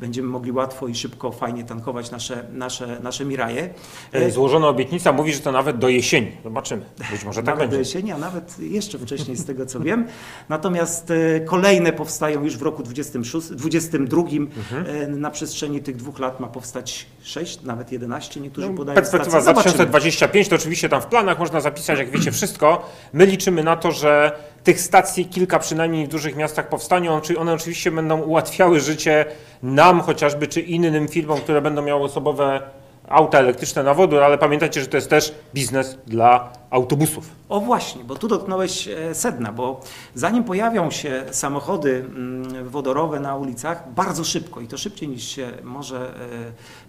będziemy 0.00 0.28
mogli 0.28 0.52
łatwo 0.52 0.88
i 0.88 0.94
szybko, 0.94 1.32
fajnie 1.32 1.64
tankować 1.64 2.10
nasze, 2.10 2.44
nasze, 2.52 3.00
nasze 3.02 3.24
Miraje. 3.24 3.74
E, 4.12 4.30
Złożona 4.30 4.68
obietnica 4.68 5.12
mówi, 5.12 5.32
że 5.32 5.40
to 5.40 5.52
nawet 5.52 5.78
do 5.78 5.88
jesieni. 5.88 6.32
Zobaczymy. 6.44 6.82
Być 7.12 7.24
może 7.24 7.42
tak 7.42 7.46
nawet 7.54 7.70
do 7.70 7.76
będzie. 7.76 7.78
jesieni, 7.90 8.12
a 8.12 8.18
nawet 8.18 8.58
jeszcze 8.58 8.98
wcześniej 8.98 9.36
z 9.36 9.44
tego 9.44 9.66
co 9.66 9.80
wiem. 9.80 10.06
Natomiast 10.48 11.10
e, 11.10 11.40
kolejne 11.40 11.92
powstają 11.92 12.44
już 12.44 12.56
w 12.56 12.62
roku 12.62 12.82
26, 12.82 13.48
22. 13.48 14.20
Mhm. 14.22 14.86
E, 14.86 15.06
Na 15.06 15.30
przestrzeni 15.30 15.80
tych 15.80 15.96
dwóch 15.96 16.18
lat 16.18 16.40
ma 16.40 16.46
powstać 16.46 17.06
6, 17.22 17.62
nawet 17.62 17.92
11. 17.92 18.40
Niektórzy 18.40 18.70
No, 18.70 18.76
podają 18.76 18.94
Perspektywa 18.94 19.40
stacje. 19.40 19.62
Zobaczymy. 19.62 19.86
2025 19.86 20.48
to 20.48 20.56
oczywiście 20.56 20.88
tam 20.88 21.02
w 21.02 21.06
planach 21.06 21.38
można 21.38 21.60
zapisać, 21.60 21.98
jak 21.98 22.10
wiecie, 22.10 22.32
wszystko. 22.32 22.86
My 23.12 23.26
liczymy 23.26 23.64
na 23.64 23.76
to, 23.76 23.92
że 23.92 24.32
tych 24.64 24.80
stacji 24.80 25.26
kilka 25.26 25.58
przynajmniej 25.58 26.06
w 26.06 26.08
dużych 26.08 26.36
miastach 26.36 26.68
powstanie. 26.68 27.20
Czy 27.22 27.38
one 27.38 27.52
oczywiście 27.52 27.90
będą 27.90 28.20
ułatwiały 28.20 28.80
życie 28.80 29.24
nam 29.62 30.00
chociażby, 30.00 30.46
czy 30.46 30.60
innym 30.60 31.08
firmom, 31.08 31.40
które 31.40 31.62
będą 31.62 31.82
miały 31.82 32.02
osobowe 32.02 32.60
auta 33.08 33.38
elektryczne 33.38 33.82
na 33.82 33.94
wodór, 33.94 34.22
ale 34.22 34.38
pamiętajcie, 34.38 34.80
że 34.80 34.86
to 34.86 34.96
jest 34.96 35.10
też 35.10 35.34
biznes 35.54 35.98
dla 36.06 36.52
autobusów. 36.70 37.30
O 37.48 37.60
właśnie, 37.60 38.04
bo 38.04 38.16
tu 38.16 38.28
dotknąłeś 38.28 38.88
e, 38.88 39.14
sedna, 39.14 39.52
bo 39.52 39.80
zanim 40.14 40.44
pojawią 40.44 40.90
się 40.90 41.24
samochody 41.30 42.04
mm, 42.16 42.68
wodorowe 42.68 43.20
na 43.20 43.36
ulicach, 43.36 43.92
bardzo 43.94 44.24
szybko 44.24 44.60
i 44.60 44.66
to 44.68 44.78
szybciej 44.78 45.08
niż 45.08 45.24
się 45.24 45.50
może 45.62 45.96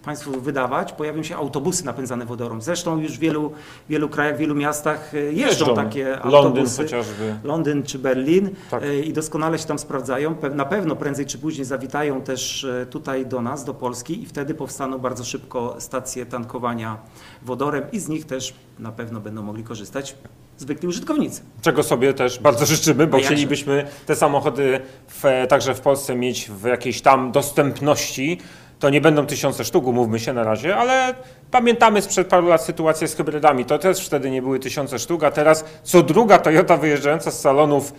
e, 0.00 0.04
Państwu 0.04 0.40
wydawać, 0.40 0.92
pojawią 0.92 1.22
się 1.22 1.36
autobusy 1.36 1.84
napędzane 1.84 2.26
wodorem. 2.26 2.62
Zresztą 2.62 2.98
już 2.98 3.12
w 3.16 3.18
wielu, 3.20 3.52
wielu 3.88 4.08
krajach, 4.08 4.36
w 4.36 4.38
wielu 4.38 4.54
miastach 4.54 5.14
e, 5.14 5.18
jeżdżą, 5.18 5.38
Jeżdżą. 5.46 5.74
takie 5.74 6.04
Londyn 6.10 6.34
autobusy. 6.34 6.82
chociażby. 6.82 7.34
Londyn 7.44 7.82
czy 7.82 7.98
Berlin 7.98 8.50
Tak. 8.70 8.82
i 9.04 9.12
doskonale 9.12 9.58
się 9.58 9.66
tam 9.66 9.78
sprawdzają. 9.78 10.34
Na 10.54 10.64
pewno 10.64 10.96
prędzej 10.96 11.26
czy 11.26 11.38
później 11.38 11.64
zawitają 11.64 12.20
też 12.20 12.66
tutaj 12.90 13.26
do 13.26 13.42
nas, 13.42 13.64
do 13.64 13.74
Polski 13.74 14.22
i 14.22 14.26
wtedy 14.26 14.54
powstaną 14.54 14.98
bardzo 14.98 15.24
szybko 15.24 15.76
stacje 15.78 16.26
tankowania 16.26 16.96
wodorem 17.42 17.82
i 17.92 18.00
z 18.00 18.08
nich 18.08 18.26
też 18.26 18.54
na 18.78 18.92
pewno 18.92 19.20
będą 19.20 19.42
mogli 19.42 19.62
korzystać 19.64 19.71
zwykli 20.58 20.88
użytkownicy. 20.88 21.42
Czego 21.62 21.82
sobie 21.82 22.14
też 22.14 22.38
bardzo 22.38 22.66
życzymy, 22.66 23.06
bo 23.06 23.16
jakże? 23.16 23.34
chcielibyśmy 23.34 23.86
te 24.06 24.16
samochody 24.16 24.80
w, 25.08 25.46
także 25.48 25.74
w 25.74 25.80
Polsce 25.80 26.14
mieć 26.14 26.50
w 26.50 26.64
jakiejś 26.64 27.00
tam 27.00 27.32
dostępności. 27.32 28.38
To 28.78 28.90
nie 28.90 29.00
będą 29.00 29.26
tysiące 29.26 29.64
sztuk, 29.64 29.86
umówmy 29.86 30.20
się 30.20 30.32
na 30.32 30.44
razie, 30.44 30.76
ale 30.76 31.14
pamiętamy 31.50 32.02
sprzed 32.02 32.26
paru 32.26 32.48
lat 32.48 32.64
sytuację 32.64 33.08
z 33.08 33.14
hybrydami. 33.14 33.64
To 33.64 33.78
też 33.78 34.06
wtedy 34.06 34.30
nie 34.30 34.42
były 34.42 34.58
tysiące 34.58 34.98
sztuk, 34.98 35.24
a 35.24 35.30
teraz 35.30 35.64
co 35.82 36.02
druga 36.02 36.38
Toyota 36.38 36.76
wyjeżdżająca 36.76 37.30
z 37.30 37.40
salonów 37.40 37.92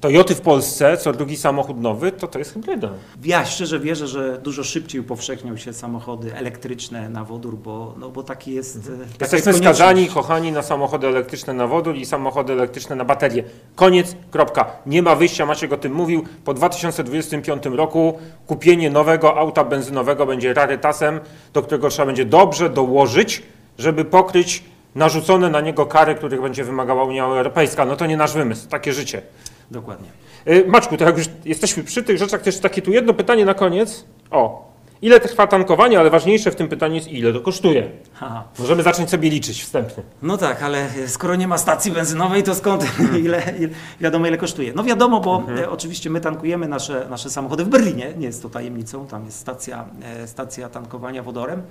Toyoty 0.00 0.34
w 0.34 0.40
Polsce, 0.40 0.96
co 0.96 1.12
drugi 1.12 1.36
samochód 1.36 1.80
nowy, 1.80 2.12
to 2.12 2.28
to 2.28 2.38
jest 2.38 2.54
hybryda. 2.54 2.90
Ja 3.24 3.44
szczerze 3.44 3.80
wierzę, 3.80 4.06
że 4.06 4.38
dużo 4.38 4.64
szybciej 4.64 5.00
upowszechnią 5.00 5.56
się 5.56 5.72
samochody 5.72 6.34
elektryczne 6.34 7.08
na 7.08 7.24
wodór, 7.24 7.54
bo, 7.56 7.94
no, 7.98 8.10
bo 8.10 8.22
taki 8.22 8.54
jest. 8.54 8.76
e, 8.76 8.80
taka 8.80 8.96
jest 9.20 9.32
Jesteśmy 9.32 9.52
skazani, 9.54 10.08
kochani, 10.08 10.52
na 10.52 10.62
samochody 10.62 11.06
elektryczne 11.06 11.54
na 11.54 11.66
wodór 11.66 11.96
i 11.96 12.06
samochody 12.06 12.52
elektryczne 12.52 12.96
na 12.96 13.04
baterie. 13.04 13.44
Koniec, 13.74 14.16
kropka. 14.30 14.66
Nie 14.86 15.02
ma 15.02 15.14
wyjścia, 15.14 15.46
Maciek 15.46 15.72
o 15.72 15.76
tym 15.76 15.92
mówił. 15.92 16.24
Po 16.44 16.54
2025 16.54 17.64
roku 17.66 18.18
kupienie 18.46 18.90
nowego 18.90 19.36
auta 19.36 19.64
benzynowego 19.64 20.26
będzie 20.26 20.54
rarytasem, 20.54 21.20
do 21.52 21.62
którego 21.62 21.88
trzeba 21.88 22.06
będzie 22.06 22.24
dobrze 22.24 22.70
dołożyć, 22.70 23.42
żeby 23.78 24.04
pokryć 24.04 24.64
narzucone 24.94 25.50
na 25.50 25.60
niego 25.60 25.86
kary, 25.86 26.14
których 26.14 26.42
będzie 26.42 26.64
wymagała 26.64 27.04
Unia 27.04 27.24
Europejska. 27.24 27.84
No 27.84 27.96
to 27.96 28.06
nie 28.06 28.16
nasz 28.16 28.32
wymysł, 28.32 28.68
takie 28.68 28.92
życie. 28.92 29.22
Dokładnie. 29.70 30.08
Y, 30.48 30.64
Maczku, 30.68 30.96
to 30.96 31.04
jak 31.04 31.18
już 31.18 31.26
jesteśmy 31.44 31.84
przy 31.84 32.02
tych 32.02 32.18
rzeczach, 32.18 32.46
jeszcze 32.46 32.62
takie 32.62 32.82
tu 32.82 32.92
jedno 32.92 33.14
pytanie 33.14 33.44
na 33.44 33.54
koniec. 33.54 34.04
O, 34.30 34.70
ile 35.02 35.20
trwa 35.20 35.46
tankowanie, 35.46 36.00
ale 36.00 36.10
ważniejsze 36.10 36.50
w 36.50 36.56
tym 36.56 36.68
pytaniu 36.68 36.94
jest 36.94 37.08
ile 37.08 37.32
to 37.32 37.40
kosztuje. 37.40 37.90
Aha. 38.20 38.44
Możemy 38.58 38.82
zacząć 38.82 39.10
sobie 39.10 39.30
liczyć 39.30 39.62
wstępnie. 39.62 40.02
No 40.22 40.36
tak, 40.36 40.62
ale 40.62 40.88
skoro 41.06 41.36
nie 41.36 41.48
ma 41.48 41.58
stacji 41.58 41.92
benzynowej, 41.92 42.42
to 42.42 42.54
skąd 42.54 42.86
ile, 43.24 43.42
ile 43.58 43.68
wiadomo 44.00 44.26
ile 44.26 44.38
kosztuje? 44.38 44.72
No 44.74 44.84
wiadomo, 44.84 45.20
bo 45.20 45.42
e, 45.58 45.70
oczywiście 45.70 46.10
my 46.10 46.20
tankujemy 46.20 46.68
nasze, 46.68 47.06
nasze 47.10 47.30
samochody 47.30 47.64
w 47.64 47.68
Berlinie, 47.68 48.14
nie 48.18 48.26
jest 48.26 48.42
to 48.42 48.50
tajemnicą, 48.50 49.06
tam 49.06 49.24
jest 49.24 49.38
stacja, 49.38 49.84
e, 50.02 50.26
stacja 50.26 50.68
tankowania 50.68 51.22
wodorem. 51.22 51.62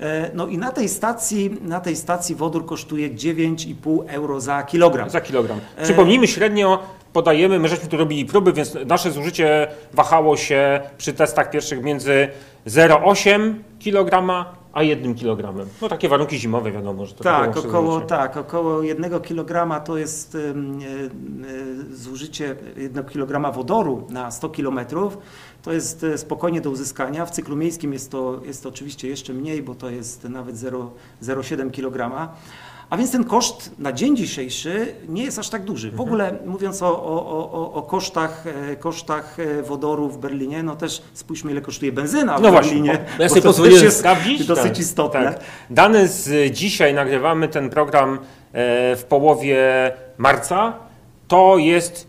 E, 0.00 0.30
no 0.34 0.46
i 0.46 0.58
na 0.58 0.72
tej 0.72 0.88
stacji, 0.88 1.56
na 1.62 1.80
tej 1.80 1.96
stacji 1.96 2.34
wodór 2.34 2.66
kosztuje 2.66 3.10
9,5 3.10 4.04
euro 4.08 4.40
za 4.40 4.62
kilogram. 4.62 5.10
Za 5.10 5.20
kilogram. 5.20 5.60
Przypomnijmy, 5.82 6.26
średnio 6.26 6.82
podajemy, 7.12 7.58
my 7.58 7.68
żeśmy 7.68 7.88
tu 7.88 7.96
robili 7.96 8.24
próby, 8.24 8.52
więc 8.52 8.76
nasze 8.86 9.10
zużycie 9.10 9.66
wahało 9.92 10.36
się 10.36 10.80
przy 10.98 11.12
testach 11.12 11.50
pierwszych 11.50 11.82
między 11.82 12.28
0,8 12.66 13.54
kg 13.84 14.44
a 14.72 14.82
1 14.82 15.14
kg. 15.14 15.66
No 15.82 15.88
takie 15.88 16.08
warunki 16.08 16.38
zimowe, 16.38 16.72
wiadomo, 16.72 17.06
że 17.06 17.14
to 17.14 17.24
Tak, 17.24 17.56
około, 17.56 17.92
zużycie. 17.92 18.08
tak, 18.08 18.36
około 18.36 18.82
1 18.82 19.20
kg 19.20 19.84
to 19.84 19.98
jest 19.98 20.34
y, 20.34 20.38
y, 21.88 21.96
zużycie 21.96 22.56
1 22.76 23.04
kg 23.04 23.54
wodoru 23.54 24.06
na 24.10 24.30
100 24.30 24.48
km. 24.48 24.80
To 25.62 25.72
jest 25.72 26.04
y, 26.04 26.18
spokojnie 26.18 26.60
do 26.60 26.70
uzyskania. 26.70 27.26
W 27.26 27.30
cyklu 27.30 27.56
miejskim 27.56 27.92
jest 27.92 28.10
to, 28.10 28.40
jest 28.44 28.62
to 28.62 28.68
oczywiście 28.68 29.08
jeszcze 29.08 29.32
mniej, 29.32 29.62
bo 29.62 29.74
to 29.74 29.90
jest 29.90 30.24
nawet 30.24 30.56
0 30.56 30.90
0,7 31.22 31.70
kg. 31.70 32.28
A 32.90 32.96
więc 32.96 33.12
ten 33.12 33.24
koszt 33.24 33.70
na 33.78 33.92
dzień 33.92 34.16
dzisiejszy 34.16 34.94
nie 35.08 35.24
jest 35.24 35.38
aż 35.38 35.48
tak 35.48 35.64
duży. 35.64 35.90
W 35.90 36.00
ogóle 36.00 36.38
mówiąc 36.46 36.82
o, 36.82 37.02
o, 37.04 37.50
o, 37.52 37.72
o 37.72 37.82
kosztach, 37.82 38.44
e, 38.72 38.76
kosztach 38.76 39.36
e, 39.40 39.62
wodoru 39.62 40.08
w 40.08 40.18
Berlinie, 40.18 40.62
no 40.62 40.76
też 40.76 41.02
spójrzmy 41.14 41.50
ile 41.50 41.60
kosztuje 41.60 41.92
benzyna 41.92 42.38
w 42.38 42.42
No 42.42 42.50
właśnie, 42.50 42.70
Berlinie. 42.72 42.98
bo 43.16 43.22
ja 43.22 43.28
sobie 43.28 43.42
to 43.42 43.66
jest 43.66 43.98
sprawdzić. 43.98 44.46
dosyć 44.46 44.64
tak, 44.64 44.78
istotne. 44.78 45.24
Tak. 45.24 45.40
Dane 45.70 46.08
z 46.08 46.52
dzisiaj 46.52 46.94
nagrywamy 46.94 47.48
ten 47.48 47.70
program 47.70 48.18
w 48.96 49.04
połowie 49.08 49.58
marca, 50.18 50.72
to 51.28 51.58
jest 51.58 52.08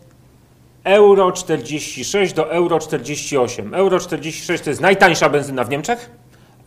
euro 0.84 1.32
46 1.32 2.32
do 2.34 2.50
euro 2.50 2.78
48. 2.78 3.74
Euro 3.74 4.00
46 4.00 4.64
to 4.64 4.70
jest 4.70 4.80
najtańsza 4.80 5.28
benzyna 5.28 5.64
w 5.64 5.70
Niemczech, 5.70 6.10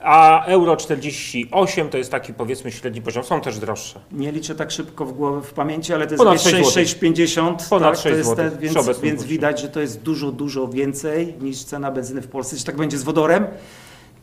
a 0.04 0.46
euro 0.46 0.78
48 0.78 1.90
to 1.90 1.98
jest 1.98 2.12
taki 2.12 2.34
powiedzmy 2.34 2.72
średni 2.72 3.02
poziom. 3.02 3.24
Są 3.24 3.42
też 3.42 3.60
droższe. 3.60 4.00
Nie 4.12 4.32
liczę 4.32 4.56
tak 4.56 4.72
szybko 4.72 5.06
w 5.06 5.14
głowie, 5.14 5.42
w 5.42 5.54
pamięci, 5.54 5.94
ale 5.94 6.08
to 6.08 6.14
jest 6.14 6.24
Ponad 6.24 6.44
Ponad 6.44 6.58
6 6.58 6.74
6, 6.74 6.98
6,50. 6.98 7.70
Ponad 7.70 7.94
tak, 7.94 8.04
6 8.04 8.18
to 8.18 8.24
złotych 8.24 8.52
te, 8.52 8.58
więc, 8.58 9.00
więc 9.00 9.24
widać, 9.24 9.62
że 9.62 9.70
to 9.70 9.80
jest 9.80 10.02
dużo, 10.02 10.32
dużo 10.32 10.68
więcej 10.68 11.34
niż 11.42 11.64
cena 11.64 11.92
benzyny 11.92 12.22
w 12.22 12.28
Polsce. 12.28 12.58
Czy 12.58 12.64
tak 12.64 12.76
będzie 12.78 12.98
z 12.98 13.04
wodorem? 13.04 13.48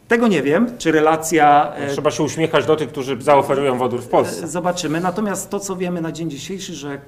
Tego 0.08 0.28
nie 0.28 0.42
wiem, 0.42 0.78
czy 0.78 0.92
relacja... 0.92 1.72
e, 1.74 1.92
Trzeba 1.92 2.10
się 2.10 2.22
uśmiechać 2.22 2.66
do 2.66 2.76
tych, 2.76 2.88
którzy 2.88 3.22
zaoferują 3.22 3.78
wodór 3.78 4.00
w 4.00 4.08
Polsce. 4.08 4.48
Zobaczymy. 4.48 5.00
Natomiast 5.00 5.50
to, 5.50 5.60
co 5.60 5.76
wiemy 5.76 6.00
na 6.00 6.12
dzień 6.12 6.30
dzisiejszy, 6.30 6.74
że 6.74 7.00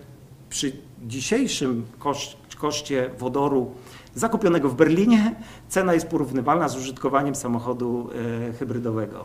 przy 0.50 0.72
dzisiejszym 1.06 1.86
koszcie 2.58 3.10
wodoru 3.18 3.70
zakupionego 4.14 4.68
w 4.68 4.74
Berlinie 4.74 5.34
cena 5.68 5.94
jest 5.94 6.06
porównywalna 6.06 6.68
z 6.68 6.76
użytkowaniem 6.76 7.34
samochodu 7.34 8.10
e, 8.50 8.52
hybrydowego. 8.52 9.24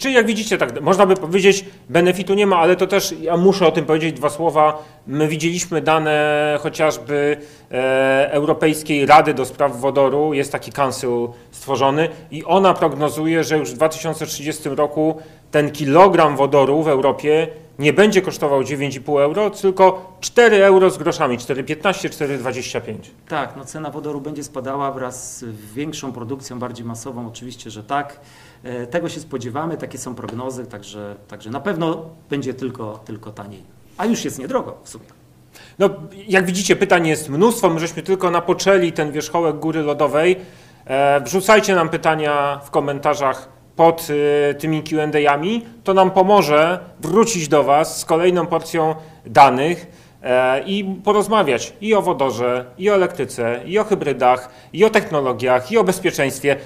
Czyli 0.00 0.14
jak 0.14 0.26
widzicie, 0.26 0.58
tak 0.58 0.80
można 0.80 1.06
by 1.06 1.16
powiedzieć, 1.16 1.64
benefitu 1.88 2.34
nie 2.34 2.46
ma, 2.46 2.56
ale 2.56 2.76
to 2.76 2.86
też 2.86 3.14
ja 3.20 3.36
muszę 3.36 3.66
o 3.66 3.72
tym 3.72 3.84
powiedzieć 3.84 4.16
dwa 4.16 4.30
słowa. 4.30 4.84
My 5.06 5.28
widzieliśmy 5.28 5.80
dane 5.80 6.58
chociażby 6.62 7.36
e, 7.70 8.32
Europejskiej 8.32 9.06
Rady 9.06 9.34
do 9.34 9.44
Spraw 9.44 9.80
Wodoru, 9.80 10.34
jest 10.34 10.52
taki 10.52 10.72
council 10.72 11.28
stworzony 11.50 12.08
i 12.30 12.44
ona 12.44 12.74
prognozuje, 12.74 13.44
że 13.44 13.58
już 13.58 13.70
w 13.70 13.74
2030 13.74 14.68
roku 14.68 15.16
ten 15.50 15.70
kilogram 15.70 16.36
wodoru 16.36 16.82
w 16.82 16.88
Europie 16.88 17.48
nie 17.78 17.92
będzie 17.92 18.22
kosztował 18.22 18.60
9,5 18.60 19.20
euro, 19.22 19.50
tylko 19.50 20.16
4 20.20 20.64
euro 20.64 20.90
z 20.90 20.98
groszami, 20.98 21.38
4,15, 21.38 22.08
4,25. 22.08 22.94
Tak, 23.28 23.56
no 23.56 23.64
cena 23.64 23.90
wodoru 23.90 24.20
będzie 24.20 24.44
spadała 24.44 24.92
wraz 24.92 25.38
z 25.38 25.44
większą 25.74 26.12
produkcją, 26.12 26.58
bardziej 26.58 26.86
masową, 26.86 27.26
oczywiście, 27.28 27.70
że 27.70 27.84
tak. 27.84 28.20
E, 28.62 28.86
Tego 28.86 29.08
się 29.08 29.20
spodziewamy, 29.20 29.76
takie 29.76 29.98
są 29.98 30.14
prognozy, 30.14 30.66
także, 30.66 31.16
także 31.28 31.50
na 31.50 31.60
pewno 31.60 32.02
będzie 32.30 32.54
tylko, 32.54 33.00
tylko 33.04 33.30
taniej. 33.32 33.62
A 33.96 34.06
już 34.06 34.24
jest 34.24 34.38
niedrogo 34.38 34.76
w 34.82 34.88
sumie. 34.88 35.04
No, 35.78 35.90
jak 36.28 36.46
widzicie, 36.46 36.76
pytań 36.76 37.06
jest 37.06 37.28
mnóstwo. 37.28 37.70
My 37.70 37.80
żeśmy 37.80 38.02
tylko 38.02 38.30
napoczęli 38.30 38.92
ten 38.92 39.12
wierzchołek 39.12 39.56
góry 39.56 39.82
lodowej. 39.82 40.36
E, 40.84 41.20
wrzucajcie 41.20 41.74
nam 41.74 41.88
pytania 41.88 42.60
w 42.64 42.70
komentarzach 42.70 43.55
pod 43.76 44.08
e, 44.50 44.54
tymi 44.54 44.82
Q&A'ami. 44.82 45.60
To 45.84 45.94
nam 45.94 46.10
pomoże 46.10 46.78
wrócić 47.00 47.48
do 47.48 47.62
Was 47.64 48.00
z 48.00 48.04
kolejną 48.04 48.46
porcją 48.46 48.94
danych 49.26 49.86
e, 50.22 50.60
i 50.66 50.84
porozmawiać 51.04 51.72
i 51.80 51.94
o 51.94 52.02
wodorze, 52.02 52.64
i 52.78 52.90
o 52.90 52.94
elektryce, 52.94 53.60
i 53.66 53.78
o 53.78 53.84
hybrydach, 53.84 54.50
i 54.72 54.84
o 54.84 54.90
technologiach, 54.90 55.72
i 55.72 55.78
o 55.78 55.84
bezpieczeństwie. 55.84 56.56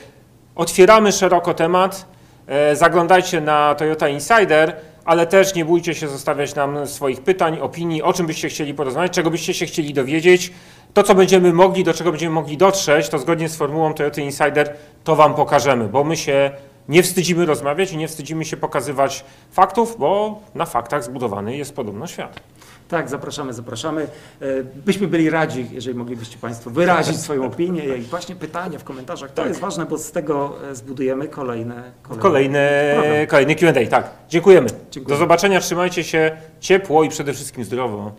Otwieramy 0.54 1.12
szeroko 1.12 1.54
temat. 1.54 2.06
E, 2.46 2.76
Zaglądajcie 2.76 3.40
na 3.40 3.74
Toyota 3.74 4.08
Insider, 4.08 4.76
ale 5.04 5.26
też 5.26 5.54
nie 5.54 5.64
bójcie 5.64 5.94
się 5.94 6.08
zostawiać 6.08 6.54
nam 6.54 6.86
swoich 6.86 7.20
pytań, 7.20 7.58
opinii, 7.60 8.02
o 8.02 8.12
czym 8.12 8.26
byście 8.26 8.48
chcieli 8.48 8.74
porozmawiać, 8.74 9.12
czego 9.12 9.30
byście 9.30 9.54
się 9.54 9.66
chcieli 9.66 9.94
dowiedzieć. 9.94 10.52
To, 10.94 11.02
co 11.02 11.14
będziemy 11.14 11.52
mogli, 11.52 11.84
do 11.84 11.94
czego 11.94 12.10
będziemy 12.10 12.34
mogli 12.34 12.56
dotrzeć, 12.56 13.08
to 13.08 13.18
zgodnie 13.18 13.48
z 13.48 13.56
formułą 13.56 13.94
Toyota 13.94 14.20
Insider, 14.20 14.74
to 15.04 15.16
Wam 15.16 15.34
pokażemy, 15.34 15.88
bo 15.88 16.04
my 16.04 16.16
się 16.16 16.50
nie 16.88 17.02
wstydzimy 17.02 17.46
rozmawiać 17.46 17.92
i 17.92 17.96
nie 17.96 18.08
wstydzimy 18.08 18.44
się 18.44 18.56
pokazywać 18.56 19.24
faktów, 19.52 19.96
bo 19.98 20.40
na 20.54 20.66
faktach 20.66 21.04
zbudowany 21.04 21.56
jest 21.56 21.74
podobno 21.74 22.06
świat. 22.06 22.40
Tak, 22.88 23.08
zapraszamy, 23.08 23.52
zapraszamy. 23.52 24.02
E, 24.40 24.46
Byśmy 24.86 25.06
byli 25.08 25.30
radzi, 25.30 25.66
jeżeli 25.72 25.98
moglibyście 25.98 26.38
Państwo 26.38 26.70
wyrazić 26.70 27.16
swoją 27.26 27.46
opinię 27.46 27.82
i 27.96 28.00
właśnie 28.02 28.36
pytania 28.36 28.78
w 28.78 28.84
komentarzach. 28.84 29.30
To 29.30 29.36
Tak. 29.36 29.48
jest 29.48 29.60
ważne, 29.60 29.86
bo 29.86 29.98
z 29.98 30.12
tego 30.12 30.52
e, 30.70 30.74
zbudujemy 30.74 31.28
kolejne. 31.28 31.74
kolejne 32.02 32.22
Kolejny, 32.22 32.58
program. 32.94 33.26
kolejny 33.26 33.54
Q&A, 33.54 33.86
tak. 33.90 34.10
Dziękujemy. 34.28 34.68
Dziękuję. 34.90 35.14
Do 35.16 35.20
zobaczenia, 35.20 35.60
trzymajcie 35.60 36.04
się 36.04 36.36
ciepło 36.60 37.02
i 37.04 37.08
przede 37.08 37.32
wszystkim 37.32 37.64
zdrowo. 37.64 38.12